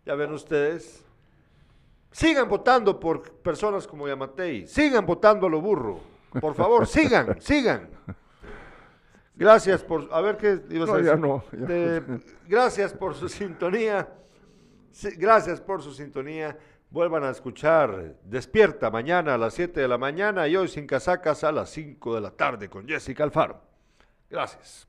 [0.05, 1.07] Ya ven ustedes.
[2.11, 4.66] Sigan votando por personas como Yamatei.
[4.66, 6.00] Sigan votando a lo burro.
[6.40, 7.88] Por favor, sigan, sigan.
[9.34, 10.09] Gracias por.
[10.12, 11.18] A ver qué ibas a No, ya decir.
[11.20, 11.59] no, ya.
[11.66, 14.09] De- gracias por su sintonía.
[14.90, 16.59] Sí, gracias por su sintonía.
[16.90, 21.44] Vuelvan a escuchar Despierta mañana a las 7 de la mañana y hoy sin casacas
[21.44, 23.61] a las 5 de la tarde con Jessica Alfaro.
[24.30, 24.86] Gracias.